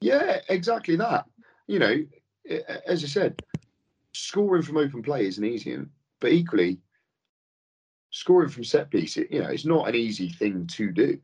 [0.02, 1.26] Yeah, exactly that.
[1.68, 2.06] You know,
[2.86, 3.42] as I said,
[4.14, 5.78] scoring from open play isn't easy,
[6.20, 6.80] but equally,
[8.12, 11.20] scoring from set piece, you know, it's not an easy thing to do.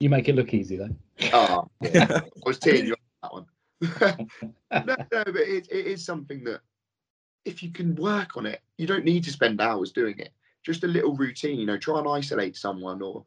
[0.00, 0.94] You make it look easy though.
[1.32, 3.46] Ah, yeah, I was teeing you up on
[3.80, 4.28] that one.
[4.86, 6.60] no, no, but it, it is something that
[7.44, 10.30] if you can work on it, you don't need to spend hours doing it.
[10.62, 13.24] Just a little routine, you know, try and isolate someone or,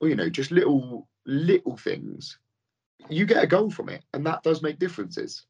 [0.00, 2.38] or you know, just little little things.
[3.08, 5.46] You get a goal from it, and that does make differences.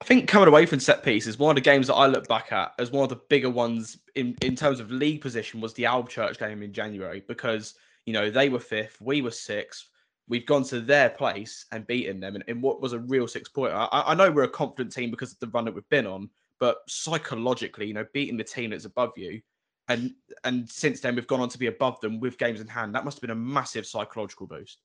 [0.00, 2.52] I think coming away from set pieces, one of the games that I look back
[2.52, 5.84] at as one of the bigger ones in, in terms of league position was the
[5.84, 7.74] Alvechurch game in January because,
[8.06, 9.88] you know, they were fifth, we were sixth.
[10.28, 13.48] We've gone to their place and beaten them in, in what was a real six
[13.48, 13.76] pointer.
[13.76, 16.30] I, I know we're a confident team because of the run that we've been on,
[16.58, 19.40] but psychologically, you know, beating the team that's above you,
[19.88, 20.12] and
[20.44, 22.94] and since then we've gone on to be above them with games in hand.
[22.94, 24.80] That must have been a massive psychological boost.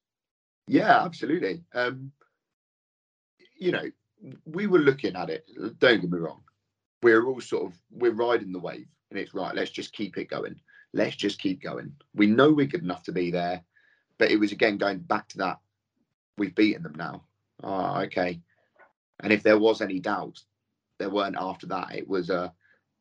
[0.68, 1.64] Yeah, absolutely.
[1.74, 2.12] Um,
[3.58, 3.90] you know,
[4.46, 5.50] we were looking at it.
[5.80, 6.42] Don't get me wrong.
[7.02, 9.56] We're all sort of we're riding the wave, and it's right.
[9.56, 10.60] Let's just keep it going.
[10.94, 11.94] Let's just keep going.
[12.14, 13.64] We know we're good enough to be there,
[14.18, 15.60] but it was again going back to that.
[16.38, 17.24] We've beaten them now.
[17.64, 18.42] Oh, okay.
[19.22, 20.40] And if there was any doubt,
[21.00, 21.96] there weren't after that.
[21.96, 22.50] It was uh,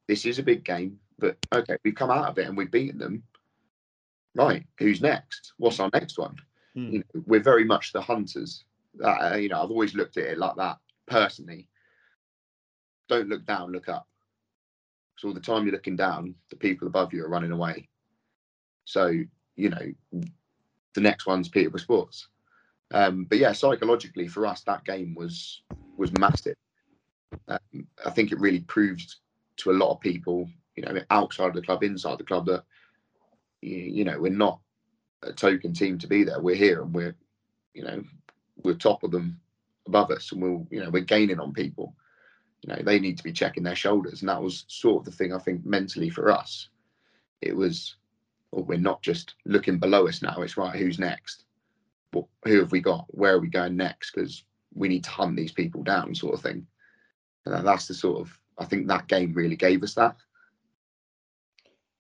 [0.07, 2.99] this is a big game, but okay, we've come out of it and we've beaten
[2.99, 3.23] them.
[4.35, 5.53] Right, who's next?
[5.59, 6.37] What's our next one?
[6.75, 6.93] Hmm.
[6.93, 8.65] you know, we're very much the hunters.
[9.03, 11.69] Uh, you know, I've always looked at it like that personally.
[13.09, 14.07] Don't look down, look up.
[15.21, 17.89] So all the time you're looking down, the people above you are running away.
[18.87, 19.13] So
[19.57, 19.93] you know,
[20.95, 22.29] the next one's Peterborough Sports.
[22.93, 25.61] Um, but yeah, psychologically for us, that game was
[25.99, 26.57] was massive.
[27.49, 29.15] Um, I think it really proved
[29.59, 32.65] to a lot of people, you know, outside of the club, inside the club, that
[33.61, 34.59] you, you know we're not
[35.23, 36.41] a token team to be there.
[36.41, 37.15] We're here and we're,
[37.75, 38.03] you know,
[38.65, 39.39] we're top of them
[39.87, 41.95] above us and we'll, you know, we're gaining on people.
[42.63, 44.21] You know, they need to be checking their shoulders.
[44.21, 46.69] And that was sort of the thing I think mentally for us.
[47.41, 47.97] It was,
[48.53, 50.43] well, we're not just looking below us now.
[50.43, 51.45] It's right, who's next?
[52.13, 53.07] Who have we got?
[53.09, 54.11] Where are we going next?
[54.13, 54.45] Because
[54.75, 56.67] we need to hunt these people down, sort of thing.
[57.47, 60.17] And that's the sort of, I think that game really gave us that.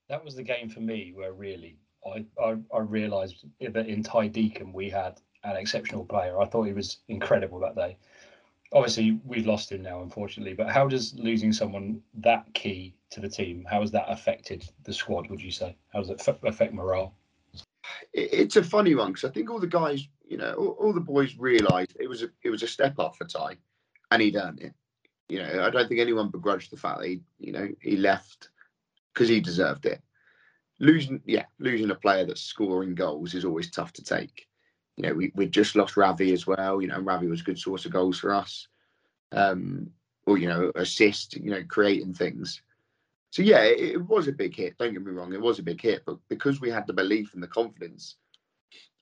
[0.08, 4.28] That was the game for me where really I I, I realised that in Ty
[4.28, 6.40] Deacon we had an exceptional player.
[6.40, 7.96] I thought he was incredible that day.
[8.72, 10.54] Obviously, we've lost him now, unfortunately.
[10.54, 13.66] But how does losing someone that key to the team?
[13.68, 15.28] How has that affected the squad?
[15.28, 15.76] Would you say?
[15.92, 17.14] How does it affect morale?
[18.12, 21.00] It's a funny one because I think all the guys, you know, all, all the
[21.00, 23.56] boys realised it was a it was a step up for Ty,
[24.12, 24.74] and he'd earned it.
[25.28, 28.50] You know, I don't think anyone begrudged the fact that he, you know, he left
[29.14, 30.02] because he deserved it.
[30.80, 34.48] Losing, yeah, losing a player that's scoring goals is always tough to take.
[35.00, 36.82] You know, we we just lost Ravi as well.
[36.82, 38.68] You know, Ravi was a good source of goals for us.
[39.32, 39.90] Um,
[40.26, 42.60] or you know, assist, you know, creating things.
[43.30, 44.76] So yeah, it, it was a big hit.
[44.76, 46.02] Don't get me wrong, it was a big hit.
[46.04, 48.16] But because we had the belief and the confidence,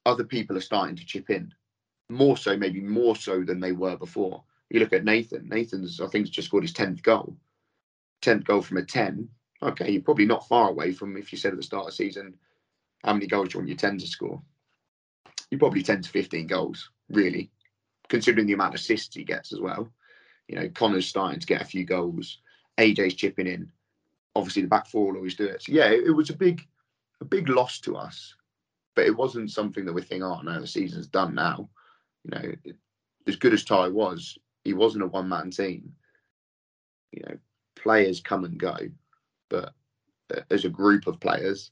[0.06, 1.52] other people are starting to chip in.
[2.08, 4.44] More so, maybe more so than they were before.
[4.70, 5.48] You look at Nathan.
[5.48, 7.36] Nathan's, I think, just scored his tenth goal.
[8.22, 9.28] Tenth goal from a ten.
[9.64, 11.96] Okay, you're probably not far away from if you said at the start of the
[11.96, 12.34] season,
[13.02, 14.40] how many goals do you want your ten to score?
[15.50, 17.50] You're probably ten to fifteen goals, really,
[18.08, 19.90] considering the amount of assists he gets as well.
[20.46, 22.38] You know, Connor's starting to get a few goals.
[22.78, 23.70] AJ's chipping in.
[24.34, 25.62] Obviously, the back four will always do it.
[25.62, 26.66] So yeah, it, it was a big,
[27.20, 28.34] a big loss to us,
[28.94, 31.68] but it wasn't something that we think, oh no, the season's done now.
[32.24, 32.76] You know, it,
[33.26, 35.92] as good as Ty was, he wasn't a one-man team.
[37.12, 37.38] You know,
[37.74, 38.76] players come and go,
[39.48, 39.72] but
[40.34, 41.70] uh, as a group of players,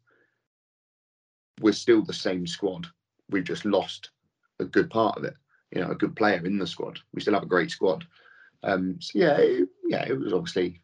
[1.60, 2.86] we're still the same squad.
[3.30, 4.10] We've just lost
[4.58, 5.34] a good part of it.
[5.72, 6.98] You know, a good player in the squad.
[7.12, 8.04] We still have a great squad.
[8.62, 10.80] Um, so yeah, it, yeah, it was obviously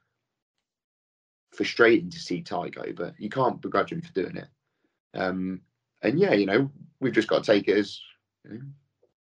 [1.53, 4.49] frustrating to see Ty go, but you can't begrudge him for doing it.
[5.15, 5.61] Um,
[6.03, 6.71] and yeah, you know,
[7.01, 8.01] we've just got to take it as
[8.45, 8.61] you know,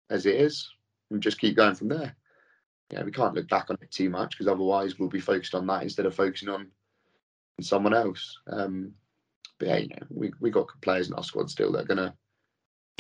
[0.10, 0.70] as it is
[1.10, 2.16] and just keep going from there.
[2.92, 5.66] Yeah, we can't look back on it too much because otherwise we'll be focused on
[5.68, 6.68] that instead of focusing on,
[7.58, 8.38] on someone else.
[8.48, 8.94] Um,
[9.60, 12.14] but yeah, you know, we we got players in our squad still that are gonna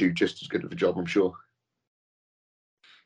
[0.08, 1.34] do just as good of a job, I'm sure.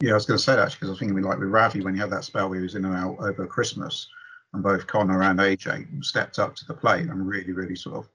[0.02, 1.94] Yeah, I was going to say that because I was thinking like with Ravi when
[1.94, 4.08] he had that spell he was in and out over Christmas,
[4.54, 8.10] and both Connor and AJ stepped up to the plate and really, really sort of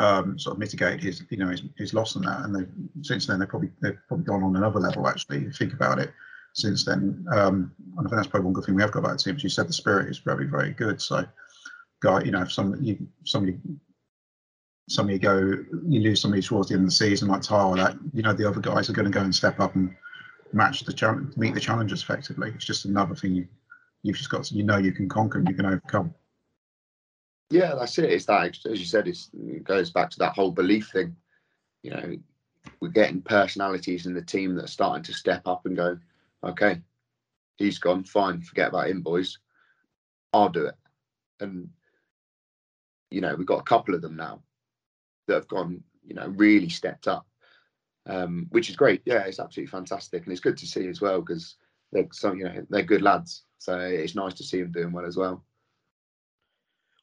[0.00, 2.40] um, sort of mitigated his you know his, his loss in that.
[2.40, 5.50] And since then they've probably they've probably gone on another level actually.
[5.50, 6.12] Think about it,
[6.54, 9.18] since then, um, and I think that's probably one good thing we have got about
[9.18, 9.36] the team.
[9.36, 11.00] As you said, the spirit is very, very good.
[11.00, 11.24] So,
[12.02, 13.58] guy, you know, if some you somebody
[14.88, 15.36] somebody go
[15.86, 18.48] you lose somebody towards the end of the season like Tyler, that you know the
[18.48, 19.94] other guys are going to go and step up and
[20.52, 22.52] match the challenge, meet the challenges effectively.
[22.54, 23.48] It's just another thing you
[24.02, 26.14] you've just got to, you know you can conquer and you can overcome.
[27.50, 28.10] Yeah, that's it.
[28.10, 31.14] It's that, as you said, it goes back to that whole belief thing.
[31.82, 32.16] You know,
[32.80, 35.98] we're getting personalities in the team that are starting to step up and go,
[36.42, 36.80] okay,
[37.58, 39.38] he's gone, fine, forget about him, boys.
[40.32, 40.74] I'll do it.
[41.40, 41.68] And,
[43.10, 44.42] you know, we've got a couple of them now
[45.26, 47.26] that have gone, you know, really stepped up,
[48.06, 49.02] um, which is great.
[49.04, 50.24] Yeah, it's absolutely fantastic.
[50.24, 51.56] And it's good to see as well because
[51.92, 53.44] they're so, you know, they're good lads.
[53.58, 55.44] So it's nice to see them doing well as well.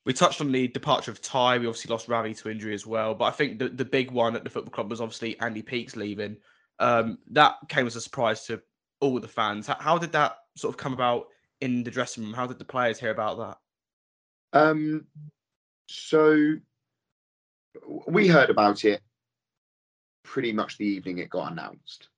[0.06, 1.58] We touched on the departure of Ty.
[1.58, 3.14] We obviously lost Ravi to injury as well.
[3.14, 5.96] But I think the, the big one at the football club was obviously Andy Peaks
[5.96, 6.38] leaving.
[6.80, 8.62] Um, that came as a surprise to
[9.02, 9.68] all the fans.
[9.68, 11.28] How, how, did that sort of come about
[11.62, 12.34] in the dressing room?
[12.34, 14.60] How did the players hear about that?
[14.60, 15.06] Um,
[15.88, 16.56] so
[18.08, 19.02] we heard about it
[20.24, 22.10] pretty much the evening it got announced.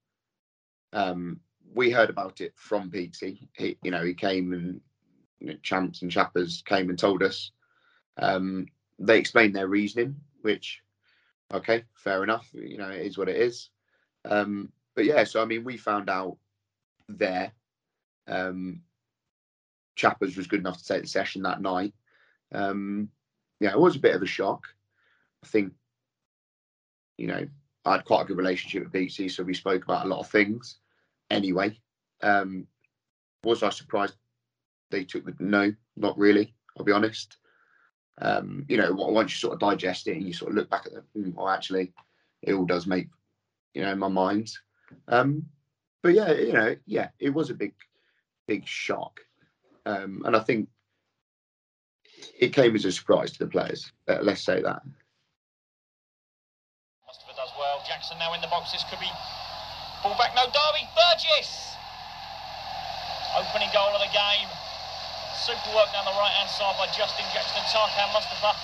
[0.94, 1.40] Um,
[1.74, 3.48] we heard about it from Peaksy.
[3.54, 4.82] He, you know, he came and
[5.40, 7.52] you know, champs and chappers came and told us.
[8.18, 8.68] Um,
[9.00, 10.82] they explained their reasoning, which,
[11.54, 12.50] okay, fair enough.
[12.54, 13.70] You know, it is what it is.
[14.26, 16.38] Um, but yeah, so I mean, we found out
[17.08, 17.52] there.
[18.28, 18.82] Um,
[19.96, 21.94] Chappers was good enough to take the session that night.
[22.54, 23.10] Um,
[23.60, 24.68] yeah, it was a bit of a shock.
[25.44, 25.74] I think,
[27.18, 27.48] you know,
[27.86, 30.30] I had quite a good relationship with BC, so we spoke about a lot of
[30.30, 30.78] things.
[31.30, 31.80] Anyway,
[32.22, 32.68] um,
[33.44, 34.16] was I surprised
[34.92, 35.74] they took the no?
[35.96, 36.54] Not really.
[36.78, 37.38] I'll be honest.
[38.20, 40.86] Um, you know, once you sort of digest it and you sort of look back
[40.86, 41.92] at it, hmm, well, actually,
[42.44, 43.08] it all does make,
[43.74, 44.52] you know, in my mind.
[45.08, 45.46] Um,
[46.04, 47.74] but yeah, you know, yeah, it was a big,
[48.48, 49.22] big shock,
[49.86, 50.70] um, and I think
[52.40, 53.92] it came as a surprise to the players.
[54.08, 54.82] Uh, let's say that.
[57.92, 58.72] Jackson now in the box.
[58.72, 59.12] This could be
[60.00, 60.32] full back.
[60.32, 61.76] No, Derby Burgess.
[63.36, 64.48] Opening goal of the game.
[65.36, 68.56] Super work down the right hand side by Justin Jackson and Tarkan Mustafa.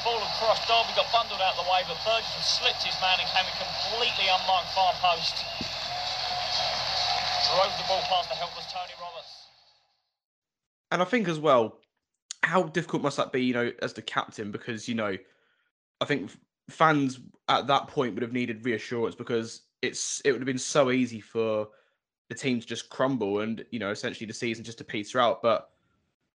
[0.00, 0.64] Ball across.
[0.64, 3.56] Derby got bundled out of the way, but Burgess slipped his man and came in
[3.60, 5.44] completely unmarked far post
[7.52, 9.46] drove the ball past the helpless Tony Roberts.
[10.90, 11.78] And I think as well,
[12.42, 14.50] how difficult must that be, you know, as the captain?
[14.50, 15.16] Because, you know,
[16.00, 16.30] I think
[16.68, 20.90] fans at that point would have needed reassurance because it's it would have been so
[20.90, 21.68] easy for
[22.28, 25.42] the team to just crumble and, you know, essentially the season just to peter out.
[25.42, 25.68] But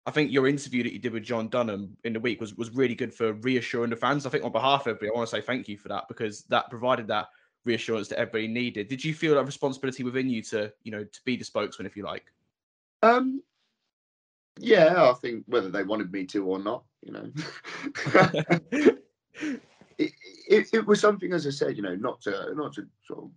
[0.06, 2.72] I think your interview that you did with John Dunham in the week was was
[2.72, 4.26] really good for reassuring the fans.
[4.26, 6.44] I think on behalf of everybody, I want to say thank you for that because
[6.44, 7.28] that provided that
[7.66, 8.88] reassurance that everybody needed.
[8.88, 11.98] Did you feel that responsibility within you to, you know, to be the spokesman, if
[11.98, 12.26] you like?
[13.02, 13.42] Um,
[14.60, 17.32] yeah, I think whether they wanted me to or not, you know,
[20.50, 23.30] it, it, was something, as I said, you know, not to not to sort of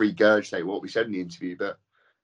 [0.00, 1.78] regurgitate what we said in the interview, but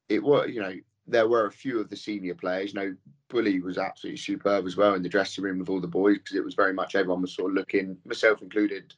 [0.08, 0.74] it was, you know,
[1.06, 2.72] there were a few of the senior players.
[2.72, 2.96] You know,
[3.28, 6.34] Bully was absolutely superb as well in the dressing room with all the boys because
[6.34, 8.94] it was very much everyone was sort of looking, myself included.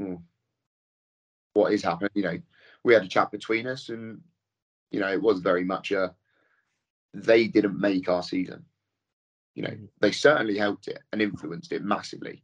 [0.00, 0.16] Hmm,
[1.54, 2.10] what is happening?
[2.14, 2.38] You know,
[2.82, 4.20] we had a chat between us, and
[4.90, 6.14] you know, it was very much a.
[7.14, 8.64] They didn't make our season.
[9.54, 12.42] You know, they certainly helped it and influenced it massively,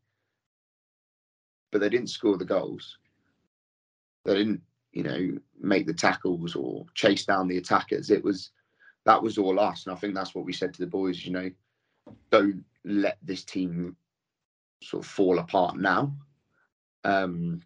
[1.74, 2.98] but they didn't score the goals.
[4.24, 4.62] They didn't,
[4.92, 8.12] you know, make the tackles or chase down the attackers.
[8.12, 8.52] It was
[9.06, 9.84] that was all us.
[9.84, 11.50] And I think that's what we said to the boys, you know,
[12.30, 13.96] don't let this team
[14.84, 16.14] sort of fall apart now.
[17.02, 17.60] Um,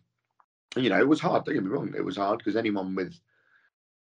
[0.75, 3.21] you know, it was hard, don't get me wrong, it was hard because anyone with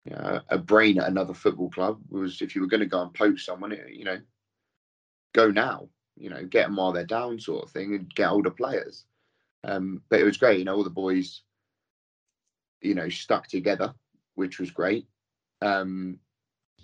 [0.06, 3.02] you know, a brain at another football club was if you were going to go
[3.02, 4.18] and poach someone, you know,
[5.34, 8.50] go now, you know, get them while they're down, sort of thing, and get older
[8.50, 9.04] players.
[9.64, 11.42] Um, but it was great, you know, all the boys,
[12.80, 13.94] you know, stuck together,
[14.34, 15.06] which was great.
[15.60, 16.18] Um,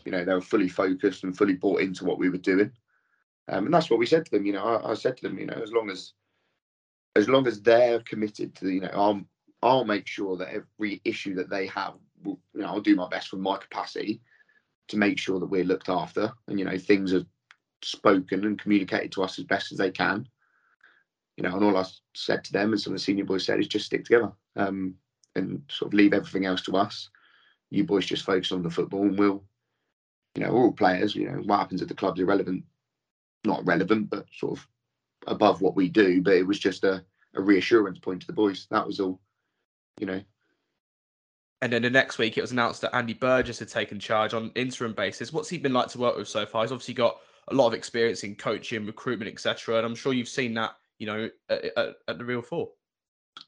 [0.05, 2.71] you know, they were fully focused and fully bought into what we were doing.
[3.49, 4.47] Um, and that's what we said to them.
[4.47, 6.13] You know, I, I, said to them, you know, as long as
[7.15, 9.23] as long as they're committed to, you know, I'll
[9.63, 13.09] I'll make sure that every issue that they have, will, you know, I'll do my
[13.09, 14.21] best from my capacity
[14.89, 17.25] to make sure that we're looked after, and you know, things are
[17.83, 20.29] spoken and communicated to us as best as they can.
[21.37, 21.85] You know, and all I
[22.15, 24.95] said to them, and some of the senior boys said, is just stick together um,
[25.35, 27.11] and sort of leave everything else to us.
[27.71, 29.45] You boys just focus on the football, and we'll
[30.37, 32.63] you know, all players, you know, what happens at the club's irrelevant,
[33.45, 34.69] not relevant, but sort of
[35.27, 36.21] above what we do.
[36.23, 37.03] But it was just a,
[37.35, 38.67] a reassurance point to the boys.
[38.71, 39.19] That was all,
[39.99, 40.23] you know.
[41.63, 44.45] And then the next week, it was announced that Andy Burgess had taken charge on
[44.45, 45.33] an interim basis.
[45.33, 46.63] What's he been like to work with so far?
[46.63, 47.19] He's obviously got
[47.49, 49.79] a lot of experience in coaching, recruitment, etc.
[49.79, 52.71] And I'm sure you've seen that, you know, at, at, at the Real Four.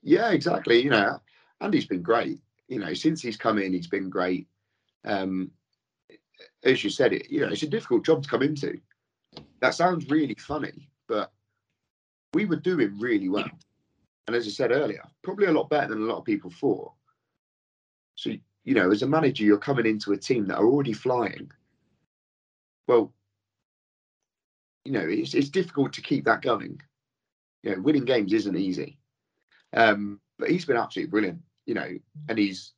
[0.02, 0.82] Yeah, exactly.
[0.82, 1.20] You know,
[1.60, 2.40] Andy's been great.
[2.68, 4.46] You know, since he's come in, he's been great.
[5.04, 5.50] Um,
[6.64, 8.80] as you said, it you know it's a difficult job to come into.
[9.60, 11.32] That sounds really funny, but
[12.34, 13.50] we were doing really well,
[14.26, 16.92] and as I said earlier, probably a lot better than a lot of people thought.
[18.16, 18.30] So
[18.64, 21.50] you know, as a manager, you're coming into a team that are already flying.
[22.86, 23.12] Well,
[24.84, 26.80] you know, it's it's difficult to keep that going.
[27.62, 28.98] You know, winning games isn't easy.
[29.72, 31.98] Um, but he's been absolutely brilliant, you know,
[32.28, 32.72] and he's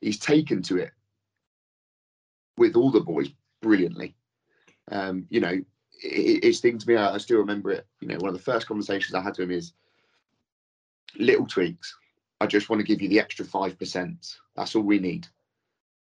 [0.00, 0.90] he's taken to it
[2.56, 3.30] with all the boys
[3.62, 4.14] brilliantly.
[4.90, 5.52] Um, you know,
[6.02, 6.96] it, it's thing to me.
[6.96, 7.86] I, I still remember it.
[8.00, 9.72] You know, one of the first conversations I had to him is
[11.16, 11.96] little tweaks.
[12.40, 14.36] I just want to give you the extra five percent.
[14.56, 15.26] That's all we need.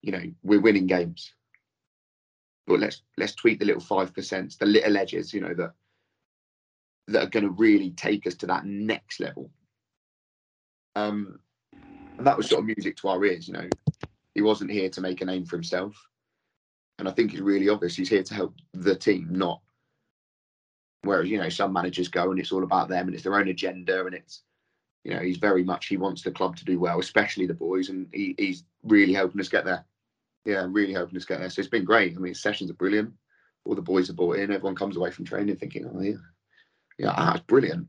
[0.02, 1.32] You know, we're winning games,
[2.66, 5.34] but let's let's tweak the little five percent, the little edges.
[5.34, 5.74] You know that
[7.12, 9.50] that are going to really take us to that next level.
[10.96, 11.38] Um,
[12.18, 13.48] and that was sort of music to our ears.
[13.48, 13.68] You know,
[14.34, 15.96] he wasn't here to make a name for himself.
[16.98, 19.60] And I think it's really obvious he's here to help the team, not
[21.02, 23.48] whereas, you know, some managers go and it's all about them and it's their own
[23.48, 24.42] agenda and it's,
[25.04, 27.88] you know, he's very much, he wants the club to do well, especially the boys.
[27.88, 29.84] And he, he's really helping us get there.
[30.44, 31.48] Yeah, really helping us get there.
[31.48, 32.16] So it's been great.
[32.16, 33.12] I mean, sessions are brilliant.
[33.64, 34.50] All the boys are bought in.
[34.50, 36.14] Everyone comes away from training thinking, oh, yeah,
[37.00, 37.88] yeah, that's brilliant.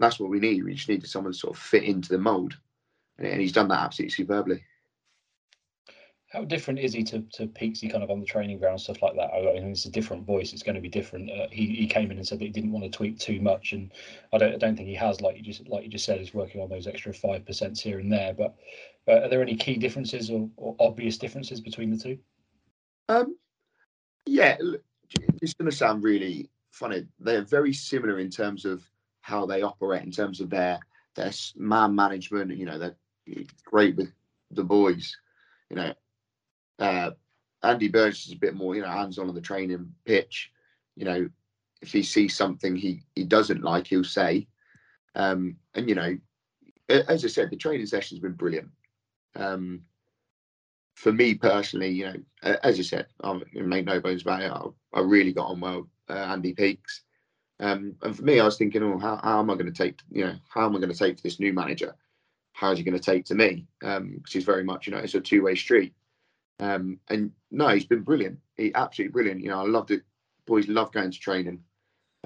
[0.00, 0.64] That's what we need.
[0.64, 2.56] We just needed someone to sort of fit into the mould.
[3.18, 4.62] And he's done that absolutely superbly.
[6.30, 9.14] How different is he to, to Peaksy kind of on the training ground, stuff like
[9.16, 9.30] that?
[9.34, 10.52] I mean, it's a different voice.
[10.52, 11.30] It's going to be different.
[11.30, 13.72] Uh, he, he came in and said that he didn't want to tweak too much,
[13.72, 13.90] and
[14.32, 15.22] I don't I don't think he has.
[15.22, 17.98] Like you just like you just said, he's working on those extra five percent here
[17.98, 18.34] and there.
[18.34, 18.56] But
[19.08, 22.18] uh, are there any key differences or, or, obvious differences between the two?
[23.08, 23.36] Um,
[24.26, 24.58] yeah,
[25.40, 27.06] it's going to sound really funny.
[27.18, 28.82] They're very similar in terms of
[29.20, 30.78] how they operate, in terms of their
[31.14, 32.56] their man management.
[32.56, 32.96] You know, they're
[33.64, 34.12] great with
[34.50, 35.16] the boys.
[35.70, 35.94] You know,
[36.78, 37.10] uh,
[37.62, 40.50] Andy Burgess is a bit more, you know, hands-on on the training pitch.
[40.96, 41.28] You know,
[41.82, 44.46] if he sees something he he doesn't like, he'll say.
[45.14, 46.16] Um, and you know,
[46.88, 48.70] as I said, the training session's been brilliant.
[49.34, 49.82] Um,
[50.94, 54.50] for me personally, you know, as I said, I make no bones about it.
[54.50, 57.02] I, I really got on well, uh, Andy Peaks.
[57.60, 60.00] Um, and for me, I was thinking, oh, how, how am I going to take,
[60.10, 61.94] you know, how am I going to take to this new manager?
[62.52, 63.66] How's he going to take to me?
[63.80, 65.94] Because um, he's very much, you know, it's a two-way street.
[66.60, 68.38] Um, and no, he's been brilliant.
[68.56, 69.42] He absolutely brilliant.
[69.42, 70.02] You know, I loved it
[70.48, 71.62] Boys love going to training.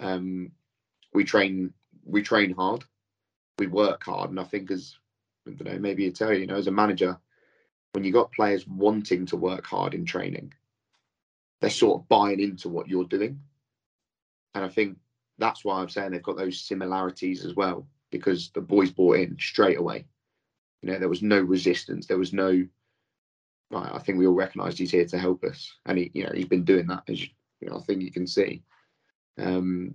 [0.00, 0.52] Um,
[1.12, 1.74] we train
[2.04, 2.84] we train hard,
[3.58, 4.96] we work hard, and I think as
[5.46, 7.18] I don't know, maybe you tell you, you know, as a manager,
[7.92, 10.54] when you got players wanting to work hard in training,
[11.60, 13.40] they're sort of buying into what you're doing.
[14.54, 14.98] And I think
[15.38, 19.36] that's why I'm saying they've got those similarities as well, because the boys bought in
[19.38, 20.06] straight away.
[20.82, 22.06] You know, there was no resistance.
[22.06, 22.66] There was no.
[23.70, 26.32] Right, I think we all recognised he's here to help us, and he, you know,
[26.34, 27.28] he's been doing that as you,
[27.60, 28.62] you know, I think you can see.
[29.38, 29.94] Um,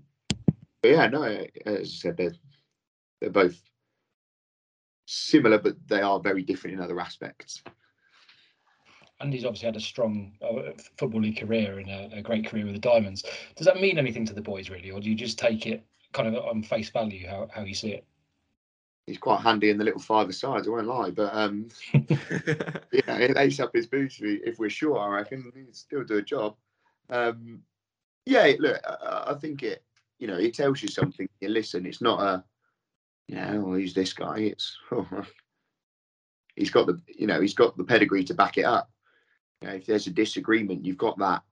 [0.81, 2.33] but yeah, no, as I said, they're
[3.21, 3.61] they're both
[5.05, 7.61] similar, but they are very different in other aspects.
[9.19, 12.75] Andy's obviously had a strong uh, football league career and a, a, great career with
[12.75, 13.23] the Diamonds.
[13.55, 16.35] Does that mean anything to the boys, really, or do you just take it kind
[16.35, 18.05] of on face value, how, how you see it?
[19.07, 23.35] He's quite handy in the little five sides, I won't lie, but um, yeah, it
[23.35, 24.99] lace up his boots if we're sure.
[24.99, 26.55] I reckon he still do a job.
[27.09, 27.61] Um,
[28.25, 29.83] yeah, look, I, I think it.
[30.19, 31.29] You know, it tells you something.
[31.39, 31.85] You listen.
[31.85, 32.43] It's not a,
[33.27, 34.39] you know, oh, who's this guy?
[34.39, 35.07] It's oh,
[36.57, 38.89] he's got the, you know, he's got the pedigree to back it up.
[39.61, 41.43] You know, if there's a disagreement, you've got that.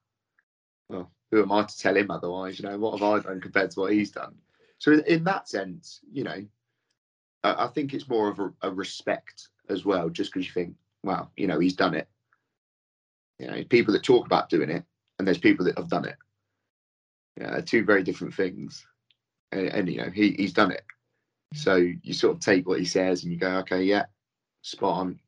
[0.89, 2.59] Well, who am I to tell him otherwise?
[2.59, 4.35] You know, what have I done compared to what he's done?
[4.77, 6.45] So in, that sense, you know,
[7.43, 10.75] I, I think it's more of a, a respect as well, just because you think,
[11.03, 12.07] well, you know, he's done it.
[13.39, 14.83] You know, people that talk about doing it,
[15.17, 16.15] and there's people that have done it.
[17.39, 18.85] Yeah, two very different things.
[19.51, 20.83] And, and you know, he, he's done it.
[21.53, 24.05] So you sort of take what he says and you go, okay, yeah,
[24.61, 25.19] spot on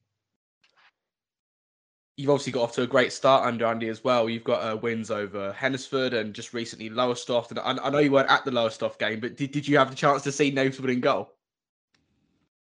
[2.17, 4.27] you've obviously got off to a great start under Andy as well.
[4.27, 7.51] You've got uh, wins over Hednesford and just recently Lowestoft.
[7.51, 9.91] And I, I, know you weren't at the Lowestoft game, but did, did you have
[9.91, 11.31] the chance to see Nathan in goal?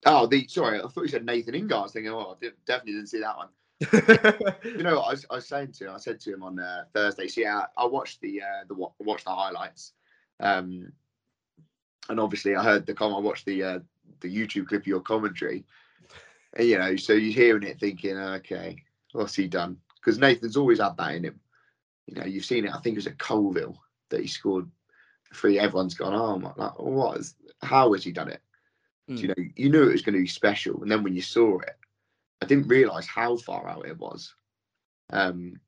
[0.07, 1.78] Oh, the sorry, I thought you said Nathan Ingar.
[1.78, 3.49] I was thinking, oh, I definitely didn't see that one.
[4.64, 6.84] you know, I was, I was saying to him, I said to him on uh,
[6.93, 7.28] Thursday.
[7.28, 9.93] See, I, I watched the uh, the watched the highlights,
[10.41, 10.93] um,
[12.09, 13.14] and obviously I heard the com.
[13.14, 13.78] I watched the uh,
[14.20, 15.64] the YouTube clip of your commentary.
[16.55, 18.82] And, you know, so you're hearing it, thinking, okay,
[19.12, 19.78] what's he done?
[19.96, 21.40] Because Nathan's always had that in him.
[22.06, 22.74] You know, you've seen it.
[22.74, 23.76] I think it was at Coalville
[24.11, 24.70] that he scored
[25.34, 25.59] three.
[25.59, 27.34] Everyone's gone, oh my, like, what is?
[27.62, 28.40] How has he done it?
[29.11, 29.18] Mm.
[29.20, 31.59] You know, you knew it was going to be special, and then when you saw
[31.59, 31.76] it,
[32.40, 34.34] I didn't realise how far out it was.
[35.11, 35.61] Um,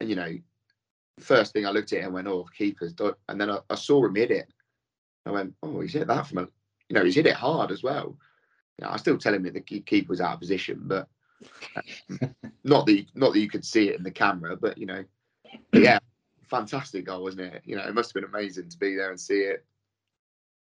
[0.00, 0.36] and you know,
[1.20, 2.94] first thing I looked at it and went, "Oh, keepers,"
[3.28, 4.48] and then I, I, saw him hit it.
[5.26, 6.48] I went, "Oh, he's hit that from a,
[6.88, 8.16] you know, he's hit it hard as well."
[8.78, 11.08] You know, I still tell him that the keeper was out of position, but
[12.64, 15.04] not that you, not that you could see it in the camera, but you know,
[15.70, 15.98] but yeah,
[16.48, 17.62] fantastic goal, wasn't it?
[17.64, 19.64] You know, it must have been amazing to be there and see it.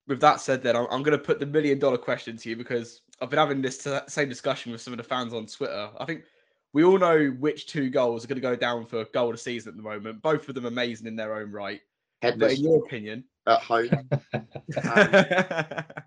[0.07, 2.57] With that said, then I'm, I'm going to put the million dollar question to you
[2.57, 5.91] because I've been having this same discussion with some of the fans on Twitter.
[5.99, 6.25] I think
[6.73, 9.39] we all know which two goals are going to go down for goal of the
[9.39, 10.23] season at the moment.
[10.23, 11.81] Both of them amazing in their own right.
[12.23, 13.91] Headless but in your opinion, at home,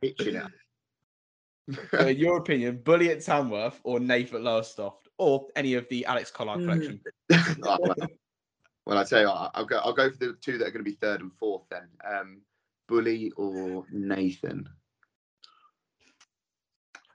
[0.01, 0.17] it
[1.91, 6.05] so in your opinion, Bully at Tamworth or Nath at Lowestoft or any of the
[6.05, 6.69] Alex Collard hmm.
[6.69, 7.01] collection?
[7.63, 7.95] oh, well,
[8.85, 9.77] well, I tell you, what, I'll go.
[9.77, 11.63] I'll go for the two that are going to be third and fourth.
[11.69, 12.41] Then, um,
[12.87, 14.67] Bully or Nathan.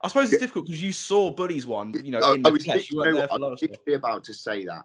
[0.03, 1.93] I suppose it's difficult because you saw Bully's one.
[2.05, 2.91] You know, in I, the flesh.
[2.91, 3.89] You weren't there for Lowestoft.
[3.89, 4.85] about to say that.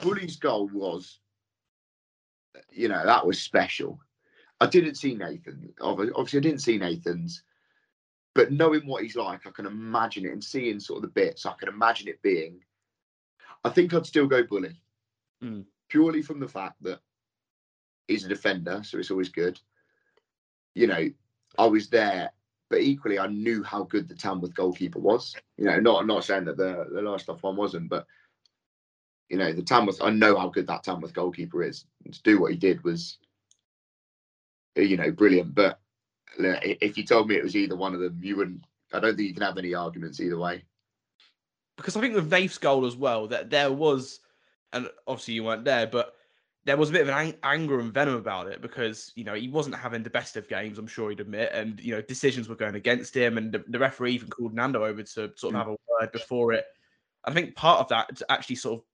[0.00, 1.20] Bully's goal was,
[2.70, 4.00] you know, that was special.
[4.60, 5.72] I didn't see Nathan.
[5.80, 7.42] Obviously, I didn't see Nathan's.
[8.38, 11.44] But knowing what he's like, I can imagine it and seeing sort of the bits,
[11.44, 12.60] I can imagine it being.
[13.64, 14.80] I think I'd still go bully,
[15.42, 15.64] mm.
[15.88, 17.00] purely from the fact that
[18.06, 19.58] he's a defender, so it's always good.
[20.76, 21.10] You know,
[21.58, 22.30] I was there,
[22.70, 25.34] but equally I knew how good the Tamworth goalkeeper was.
[25.56, 28.06] You know, not not saying that the the last Lowestoft one wasn't, but
[29.30, 30.00] you know, the Tamworth.
[30.00, 31.86] I know how good that Tamworth goalkeeper is.
[32.04, 33.18] And to do what he did was,
[34.76, 35.56] you know, brilliant.
[35.56, 35.80] But
[36.38, 38.62] if you told me it was either one of them, you wouldn't.
[38.92, 40.64] I don't think you can have any arguments either way.
[41.76, 44.20] Because I think with Naif's goal as well, that there was,
[44.72, 46.14] and obviously you weren't there, but
[46.64, 49.34] there was a bit of an ang- anger and venom about it because you know
[49.34, 50.78] he wasn't having the best of games.
[50.78, 53.78] I'm sure he'd admit, and you know decisions were going against him, and the, the
[53.78, 55.56] referee even called Nando over to sort of mm.
[55.56, 56.66] have a word before it.
[57.24, 58.84] I think part of that actually sort of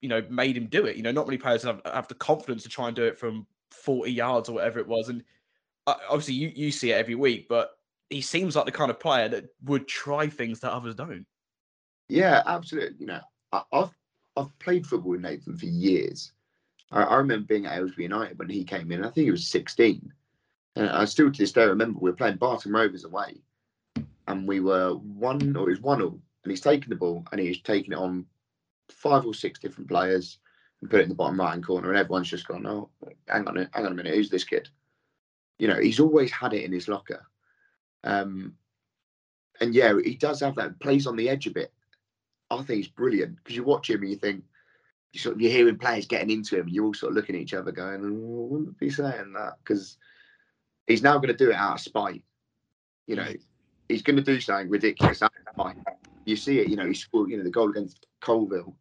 [0.00, 0.96] you know made him do it.
[0.96, 3.46] You know, not many players have, have the confidence to try and do it from
[3.70, 5.24] 40 yards or whatever it was, and
[5.86, 7.72] obviously you, you see it every week, but
[8.10, 11.26] he seems like the kind of player that would try things that others don't.
[12.08, 12.96] Yeah, absolutely.
[12.98, 13.20] You know,
[13.52, 13.92] I, have
[14.36, 16.32] I've played football with Nathan for years.
[16.90, 19.04] I, I, remember being at Aylesbury United when he came in.
[19.04, 20.12] I think he was 16.
[20.76, 23.40] And I still to this day remember we were playing Barton Rovers away,
[24.26, 27.40] and we were one or it was one all, and he's taking the ball and
[27.40, 28.26] he's taking it on
[28.90, 30.38] five or six different players.
[30.80, 32.90] and put it in the bottom right hand corner, and everyone's just gone, oh,
[33.28, 34.68] hang on, hang on a minute, who's this kid?
[35.58, 37.26] You know, he's always had it in his locker.
[38.02, 38.54] Um,
[39.60, 40.78] and yeah, he does have that.
[40.80, 41.72] Plays on the edge a bit.
[42.50, 44.44] I think he's brilliant because you watch him and you think
[45.12, 46.66] you sort of you're hearing players getting into him.
[46.66, 49.54] And you're all sort of looking at each other, going, oh, "Wouldn't be saying that,"
[49.58, 49.96] because
[50.86, 52.24] he's now going to do it out of spite.
[53.06, 53.28] You know,
[53.88, 55.76] he's going to do something ridiculous out of spite.
[56.24, 56.68] You see it.
[56.68, 57.30] You know, he scored.
[57.30, 58.74] You know, the goal against Coalville.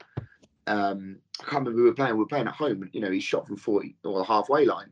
[0.65, 2.13] Um, I can't remember we were playing.
[2.13, 2.89] We were playing at home.
[2.93, 4.89] You know, he shot from forty or the halfway line.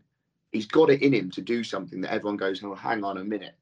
[0.51, 3.23] He's got it in him to do something that everyone goes, "Oh, hang on a
[3.23, 3.55] minute,"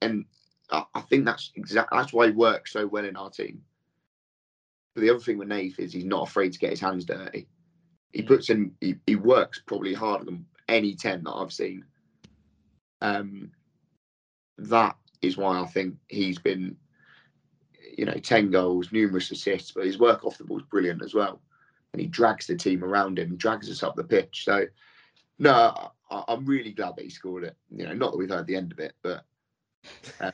[0.00, 0.24] and
[0.70, 3.62] I, I think that's exactly that's why he works so well in our team.
[4.94, 7.48] But the other thing with Nath is he's not afraid to get his hands dirty.
[8.12, 11.84] He puts in he, he works probably harder than any 10 that I've seen.
[13.00, 13.50] Um
[14.58, 16.76] that is why I think he's been
[17.96, 21.14] you know 10 goals, numerous assists, but his work off the ball is brilliant as
[21.14, 21.40] well.
[21.92, 24.44] And he drags the team around him, drags us up the pitch.
[24.44, 24.66] So
[25.38, 27.56] no, I, I'm really glad that he scored it.
[27.70, 29.24] You know, not that we've heard the end of it, but
[30.20, 30.32] um,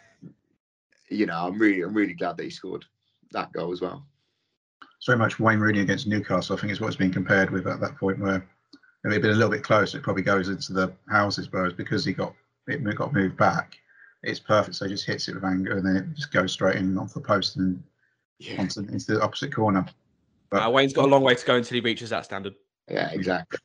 [1.08, 2.84] you know, I'm really, I'm really glad that he scored
[3.32, 4.04] that goal as well.
[4.96, 6.56] It's very much Wayne Rooney against Newcastle.
[6.56, 9.30] I think is what's been compared with at that point where if it had been
[9.30, 11.48] a little bit closer, it probably goes into the houses.
[11.50, 12.34] Whereas because he got
[12.66, 13.78] it got moved back,
[14.22, 14.76] it's perfect.
[14.76, 17.14] So he just hits it with anger and then it just goes straight in off
[17.14, 17.82] the post and
[18.38, 19.86] Yeah, onto into the opposite corner.
[20.50, 22.54] But- Uh, Wayne's got a long way to go until he reaches that standard.
[22.90, 23.58] yeah, exactly.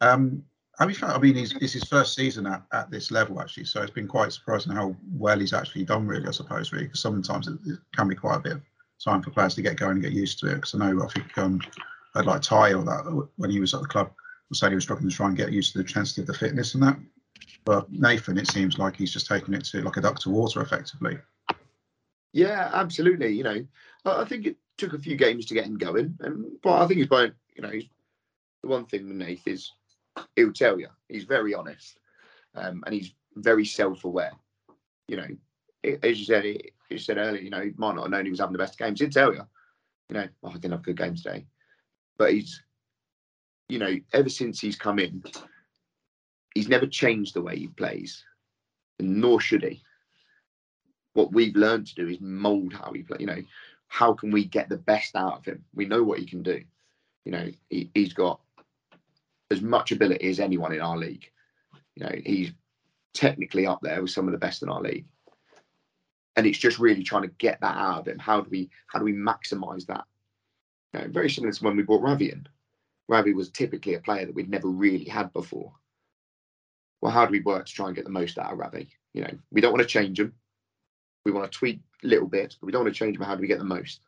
[0.00, 0.44] Um,
[0.78, 3.64] have mean, I mean, he's, it's his first season at, at this level, actually.
[3.64, 7.00] So it's been quite surprising how well he's actually done, really, I suppose, really, because
[7.00, 8.62] sometimes it, it can be quite a bit of
[9.02, 10.56] time for players to get going and get used to it.
[10.56, 11.60] Because I know, I think, um,
[12.14, 14.12] I'd like Ty or that when he was at the club,
[14.48, 16.34] was saying he was struggling to try and get used to the intensity of the
[16.34, 16.98] fitness and that.
[17.64, 20.62] But Nathan, it seems like he's just taking it to like a duck to water,
[20.62, 21.18] effectively.
[22.32, 23.32] Yeah, absolutely.
[23.32, 23.66] You know,
[24.04, 26.86] I I think it took a few games to get him going, and but I
[26.86, 27.24] think he's by
[27.54, 27.72] you know,
[28.62, 29.72] the one thing with Nath is
[30.36, 31.98] he'll tell you he's very honest,
[32.54, 34.32] um, and he's very self-aware.
[35.06, 35.28] You know,
[35.82, 38.24] it, as you said, it, you said earlier, you know, he might not have known
[38.24, 39.00] he was having the best games.
[39.00, 39.42] He'd tell you,
[40.08, 41.46] you know, oh, I didn't have a good game today,
[42.16, 42.62] but he's,
[43.68, 45.22] you know, ever since he's come in,
[46.54, 48.24] he's never changed the way he plays,
[48.98, 49.82] nor should he
[51.18, 53.16] what we've learned to do is mold how he play.
[53.18, 53.42] You know,
[53.88, 55.64] how can we get the best out of him?
[55.74, 56.62] We know what he can do.
[57.24, 58.40] You know, he, he's got
[59.50, 61.30] as much ability as anyone in our league.
[61.94, 62.52] You know, he's
[63.14, 65.06] technically up there with some of the best in our league.
[66.36, 68.18] And it's just really trying to get that out of him.
[68.18, 70.04] How do we how do we maximise that?
[70.94, 72.46] You know, very similar to when we brought Ravi in.
[73.08, 75.72] Ravi was typically a player that we'd never really had before.
[77.00, 78.90] Well, how do we work to try and get the most out of Ravi?
[79.14, 80.34] You know, we don't want to change him
[81.28, 83.26] we want to tweak a little bits, but we don't want to change them.
[83.26, 84.00] How do we get the most?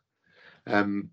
[0.67, 1.09] Um,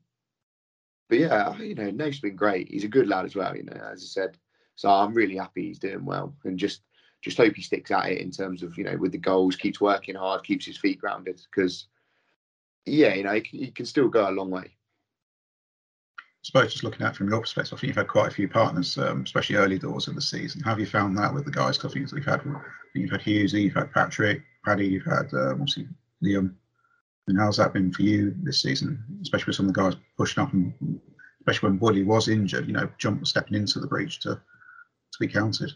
[1.08, 2.70] but yeah, you know, Nate's been great.
[2.70, 3.56] He's a good lad as well.
[3.56, 4.38] You know, as I said,
[4.76, 6.82] so I'm really happy he's doing well, and just
[7.22, 9.80] just hope he sticks at it in terms of you know with the goals, keeps
[9.80, 11.40] working hard, keeps his feet grounded.
[11.50, 11.86] Because
[12.86, 14.74] yeah, you know, he can, he can still go a long way.
[16.20, 18.48] I suppose just looking at from your perspective, I think you've had quite a few
[18.48, 20.62] partners, um, especially early doors of the season.
[20.62, 21.76] Have you found that with the guys?
[21.76, 22.42] 'Cause I think you've had
[22.94, 25.88] you've had Hughesy, you've had Patrick, Paddy, you've had um, obviously
[26.22, 26.54] Liam.
[27.28, 30.42] And how's that been for you this season, especially with some of the guys pushing
[30.42, 30.72] up and
[31.40, 35.28] especially when Woody was injured, you know, jump stepping into the breach to to be
[35.28, 35.72] counted.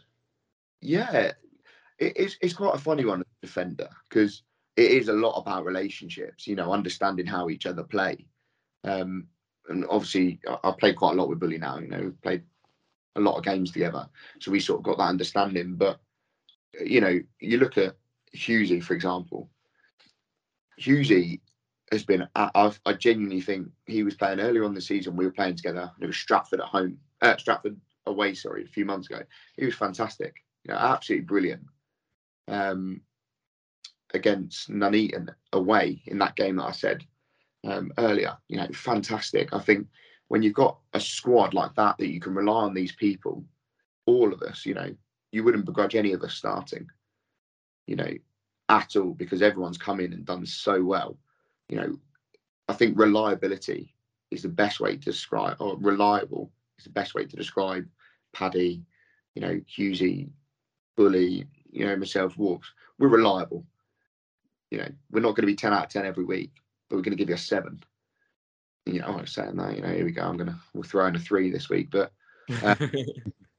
[0.81, 1.33] Yeah,
[1.99, 4.43] it, it's it's quite a funny one, defender, because
[4.77, 6.47] it is a lot about relationships.
[6.47, 8.27] You know, understanding how each other play.
[8.85, 9.29] Um,
[9.69, 11.79] and obviously, I, I play quite a lot with Bully now.
[11.79, 12.43] You know, we've played
[13.17, 14.09] a lot of games together,
[14.41, 15.75] so we sort of got that understanding.
[15.77, 16.01] But
[16.85, 17.97] you know, you look at
[18.35, 19.51] Hughesy, for example.
[20.81, 21.41] Hughesy
[21.91, 22.27] has been.
[22.35, 25.17] I, I, genuinely think he was playing earlier on the season.
[25.17, 25.91] We were playing together.
[26.01, 28.35] It was Stratford at home, uh, Stratford away.
[28.35, 29.23] Sorry, a few months ago.
[29.57, 30.37] He was fantastic.
[30.65, 31.63] You know, absolutely brilliant.
[32.49, 33.03] Um,
[34.15, 37.05] against Nuneaton away in that game that I said
[37.65, 38.37] um, earlier.
[38.49, 39.53] You know, fantastic.
[39.53, 39.87] I think
[40.29, 43.45] when you've got a squad like that that you can rely on these people,
[44.07, 44.95] all of us, you know,
[45.31, 46.87] you wouldn't begrudge any of us starting.
[47.87, 48.11] You know,
[48.73, 51.19] at all because everyone's come in and done so well.
[51.69, 51.99] You know,
[52.69, 53.95] I think reliability
[54.31, 57.87] is the best way to describe, or reliable is the best way to describe
[58.33, 58.83] Paddy,
[59.35, 60.31] you know, Hughesy,
[60.97, 62.73] Bully, you know, myself, Wolves.
[62.99, 63.67] We're reliable.
[64.71, 66.53] You know, we're not going to be 10 out of 10 every week,
[66.89, 67.83] but we're going to give you a seven.
[68.87, 70.23] You know, I'm saying that, you know, here we go.
[70.23, 71.91] I'm going to, we'll throw in a three this week.
[71.91, 72.11] But,
[72.63, 72.91] um,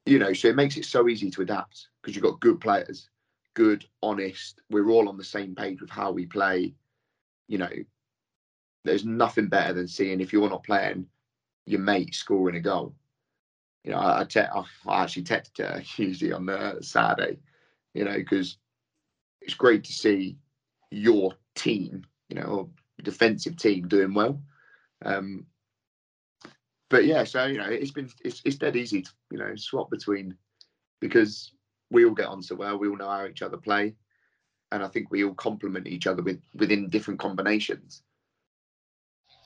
[0.07, 3.09] you know, so it makes it so easy to adapt because you've got good players
[3.54, 4.62] good, honest.
[4.70, 6.74] We're all on the same page with how we play.
[7.47, 7.70] You know,
[8.84, 11.08] there's nothing better than seeing if you're not playing
[11.66, 12.95] your mate scoring a goal.
[13.84, 17.39] you know, I, I, te- I actually texted her usually on the Saturday,
[17.93, 18.58] you know, because
[19.41, 20.38] it's great to see
[20.91, 22.70] your team, you know,
[23.01, 24.41] defensive team doing well.
[25.04, 25.45] Um,
[26.89, 29.89] but yeah, so you know, it's been it's, it's dead easy to you know swap
[29.89, 30.36] between
[31.01, 31.51] because
[31.93, 33.93] we all get on so well, we all know how each other play,
[34.71, 38.01] and I think we all complement each other with within different combinations.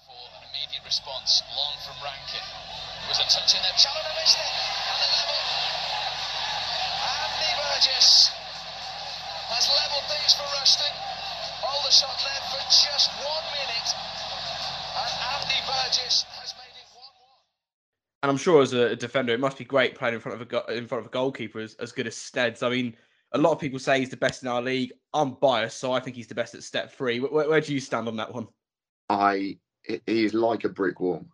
[0.07, 2.45] For an immediate response, long from Rankin.
[3.11, 5.11] Was a touch in there, Challoner missed it, and the.
[7.03, 8.31] Andy Burgess
[9.51, 10.95] has levelled things for Rushden.
[11.67, 13.89] Aldershot led for just one minute,
[15.03, 17.11] and Andy Burgess has made it 1 1.
[18.23, 20.45] And I'm sure as a defender, it must be great playing in front of a
[20.45, 22.63] go- in front of a goalkeeper as, as good as Steads.
[22.63, 22.95] I mean,
[23.33, 24.91] a lot of people say he's the best in our league.
[25.13, 27.19] I'm biased, so I think he's the best at step three.
[27.19, 28.47] Where, where do you stand on that one?
[29.09, 31.25] I he is like a brick wall.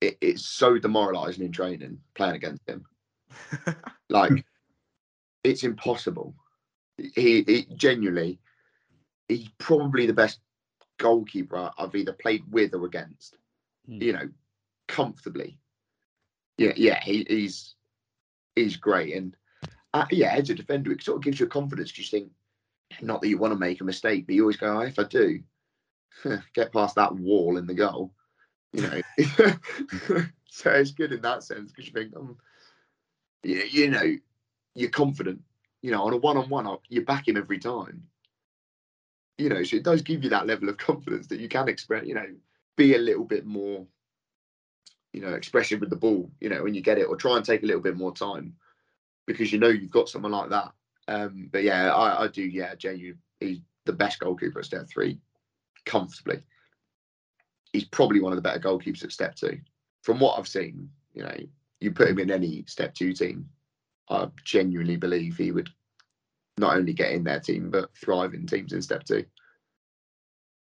[0.00, 2.84] It, it's so demoralising in training playing against him.
[4.10, 4.44] Like
[5.44, 6.34] it's impossible.
[6.98, 8.40] He, he genuinely,
[9.28, 10.40] he's probably the best
[10.98, 13.36] goalkeeper I've either played with or against.
[13.86, 14.02] Hmm.
[14.02, 14.28] You know,
[14.88, 15.59] comfortably.
[16.60, 17.74] Yeah, yeah, he, he's
[18.54, 19.36] he's great, and
[19.94, 21.92] uh, yeah, as a defender, it sort of gives you confidence.
[21.92, 22.32] 'cause You think,
[23.02, 25.04] not that you want to make a mistake, but you always go, oh, if I
[25.04, 25.40] do,
[26.54, 28.14] get past that wall in the goal,
[28.72, 29.02] you know.
[30.50, 32.36] so it's good in that sense because you think, um,
[33.42, 34.16] you, you know,
[34.74, 35.40] you're confident.
[35.82, 38.04] You know, on a one-on-one, you back him every time.
[39.38, 42.06] You know, so it does give you that level of confidence that you can express.
[42.06, 42.26] You know,
[42.76, 43.86] be a little bit more,
[45.12, 46.30] you know, expressive with the ball.
[46.40, 48.54] You know, when you get it, or try and take a little bit more time
[49.26, 50.72] because you know you've got someone like that.
[51.08, 52.42] Um, but yeah, I, I do.
[52.42, 55.18] Yeah, Jay, he's the best goalkeeper at step three,
[55.84, 56.42] comfortably.
[57.72, 59.60] He's probably one of the better goalkeepers at step two.
[60.02, 61.36] From what I've seen, you know,
[61.80, 63.48] you put him in any step two team,
[64.08, 65.70] I genuinely believe he would
[66.58, 69.24] not only get in their team but thrive in teams in step two.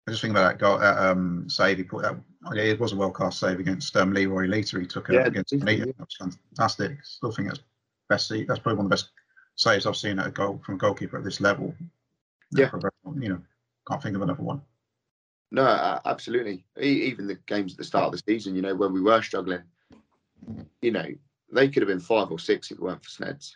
[0.08, 2.16] I just think about that goal, um, save he put that.
[2.50, 4.80] Oh yeah, it was a well cast save against um, Leroy Lita.
[4.80, 5.98] He took it Yeah, up against definitely, Benita.
[5.98, 7.04] That was fantastic.
[7.04, 7.62] Still think that's
[8.10, 8.30] best.
[8.30, 9.10] That's probably one of the best
[9.56, 11.74] saves I've seen at a goal from a goalkeeper at this level.
[12.52, 12.70] Yeah.
[12.70, 13.42] For a very- You know,
[13.88, 14.62] can't think of another one.
[15.52, 16.66] No, uh, absolutely.
[16.82, 19.22] E- Even the games at the start of the season, you know, when we were
[19.22, 19.64] struggling,
[20.82, 21.06] you know,
[21.52, 23.56] they could have been five or six if it weren't for Sneds.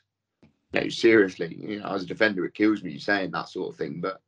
[0.74, 3.78] You know, seriously, you know, as a defender, it kills me saying that sort of
[3.78, 4.22] thing, but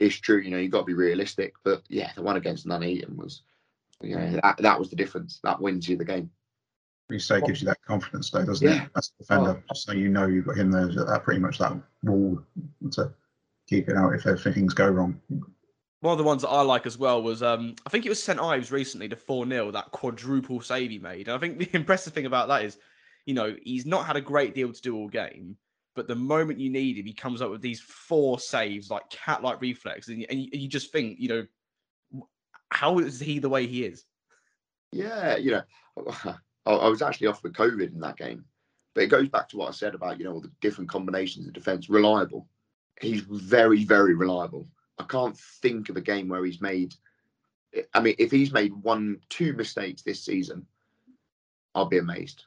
[0.00, 0.38] it's true.
[0.38, 1.54] You know, you've got to be realistic.
[1.64, 3.42] But yeah, the one against Nuneaton was,
[4.02, 5.40] you know, that, that was the difference.
[5.42, 6.30] That wins you the game.
[7.08, 8.84] You say gives you that confidence, though, doesn't Yeah.
[8.84, 8.90] it?
[8.96, 9.62] As a defender, Oh.
[9.72, 12.40] just so you know you've got him there, that pretty much that wall
[12.92, 13.12] to
[13.68, 15.20] keep it out if, if things go wrong.
[16.02, 18.22] One of the ones that I like as well was um, I think it was
[18.22, 21.28] St Ives recently, the 4 0, that quadruple save he made.
[21.28, 22.78] And I think the impressive thing about that is,
[23.26, 25.56] you know, he's not had a great deal to do all game,
[25.96, 29.42] but the moment you need him, he comes up with these four saves, like cat
[29.42, 30.08] like reflex.
[30.08, 31.48] And you, and you just think, you know, w-
[32.70, 34.04] how is he the way he is?
[34.92, 35.62] Yeah, you know,
[36.66, 38.44] I, I was actually off with COVID in that game,
[38.94, 41.46] but it goes back to what I said about you know all the different combinations
[41.46, 41.88] of defence.
[41.88, 42.46] Reliable,
[43.00, 44.68] he's very very reliable.
[44.98, 46.94] I can't think of a game where he's made.
[47.94, 50.66] I mean, if he's made one two mistakes this season,
[51.74, 52.44] I'll be amazed.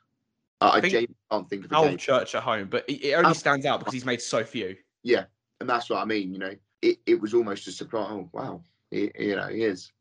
[0.62, 3.06] I, I think- genuinely can't think of a Al game, Church at home, but it,
[3.06, 4.76] it only stands out because he's made so few.
[5.04, 5.26] Yeah,
[5.60, 6.32] and that's what I mean.
[6.32, 8.08] You know, it, it was almost a surprise.
[8.10, 9.92] Oh wow, he, you know, he is.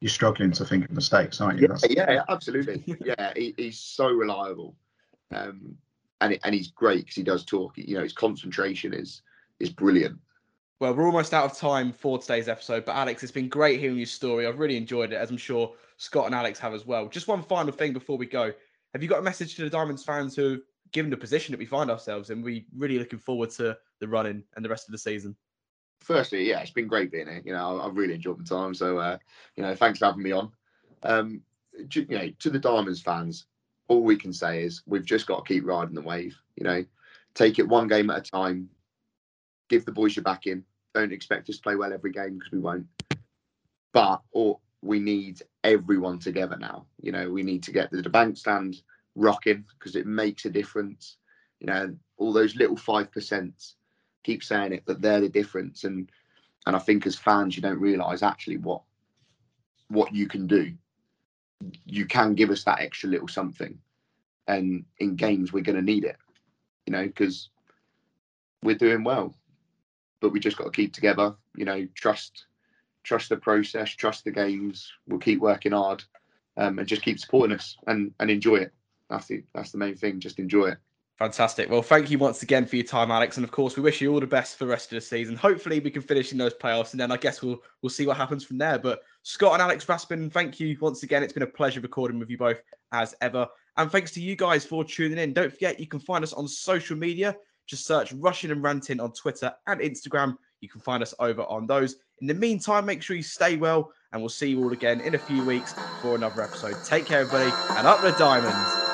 [0.00, 1.68] You're struggling to think of mistakes, aren't you?
[1.88, 2.84] Yeah, yeah, absolutely.
[3.04, 4.76] yeah, he, he's so reliable,
[5.34, 5.74] um,
[6.20, 7.72] and it- and he's great because he does talk.
[7.76, 9.22] You know, his concentration is
[9.58, 10.18] is brilliant.
[10.80, 13.96] Well, we're almost out of time for today's episode, but Alex, it's been great hearing
[13.96, 14.46] your story.
[14.46, 17.08] I've really enjoyed it, as I'm sure Scott and Alex have as well.
[17.08, 18.52] Just one final thing before we go.
[18.92, 20.60] Have you got a message to the Diamonds fans who,
[20.92, 24.44] given the position that we find ourselves in, we really looking forward to the running
[24.54, 25.34] and the rest of the season?
[26.00, 27.42] Firstly, yeah, it's been great being here.
[27.44, 28.74] You know, I've really enjoyed my time.
[28.74, 29.18] So, uh,
[29.56, 30.52] you know, thanks for having me on.
[31.02, 31.42] Um,
[31.92, 33.46] you know, to the Diamonds fans,
[33.88, 36.36] all we can say is we've just got to keep riding the wave.
[36.56, 36.84] You know,
[37.34, 38.68] take it one game at a time.
[39.68, 40.64] Give the boys your backing.
[40.94, 42.86] Don't expect us to play well every game because we won't.
[43.92, 46.86] But or we need everyone together now.
[47.00, 48.76] You know, we need to get the bank stand
[49.14, 51.16] rocking because it makes a difference.
[51.60, 53.72] You know, all those little five percent
[54.26, 55.84] keep saying it, but they're the difference.
[55.84, 56.10] And
[56.66, 58.82] and I think as fans, you don't realise actually what
[59.88, 60.72] what you can do.
[61.84, 63.78] You can give us that extra little something,
[64.48, 66.16] and in games we're going to need it.
[66.86, 67.50] You know, because
[68.62, 69.34] we're doing well,
[70.20, 71.34] but we just got to keep together.
[71.54, 72.46] You know, trust
[73.04, 74.92] trust the process, trust the games.
[75.06, 76.02] We'll keep working hard,
[76.56, 78.72] um, and just keep supporting us and and enjoy it.
[79.08, 80.18] that's the that's the main thing.
[80.20, 80.78] Just enjoy it.
[81.18, 81.70] Fantastic.
[81.70, 83.38] Well, thank you once again for your time, Alex.
[83.38, 85.34] And of course, we wish you all the best for the rest of the season.
[85.34, 88.18] Hopefully, we can finish in those playoffs, and then I guess we'll we'll see what
[88.18, 88.78] happens from there.
[88.78, 91.22] But Scott and Alex Raspin, thank you once again.
[91.22, 92.58] It's been a pleasure recording with you both
[92.92, 93.48] as ever.
[93.78, 95.32] And thanks to you guys for tuning in.
[95.32, 97.34] Don't forget, you can find us on social media.
[97.66, 100.36] Just search Rushing and Ranting on Twitter and Instagram.
[100.60, 101.96] You can find us over on those.
[102.20, 105.14] In the meantime, make sure you stay well, and we'll see you all again in
[105.14, 106.76] a few weeks for another episode.
[106.84, 108.85] Take care, everybody, and up the diamonds.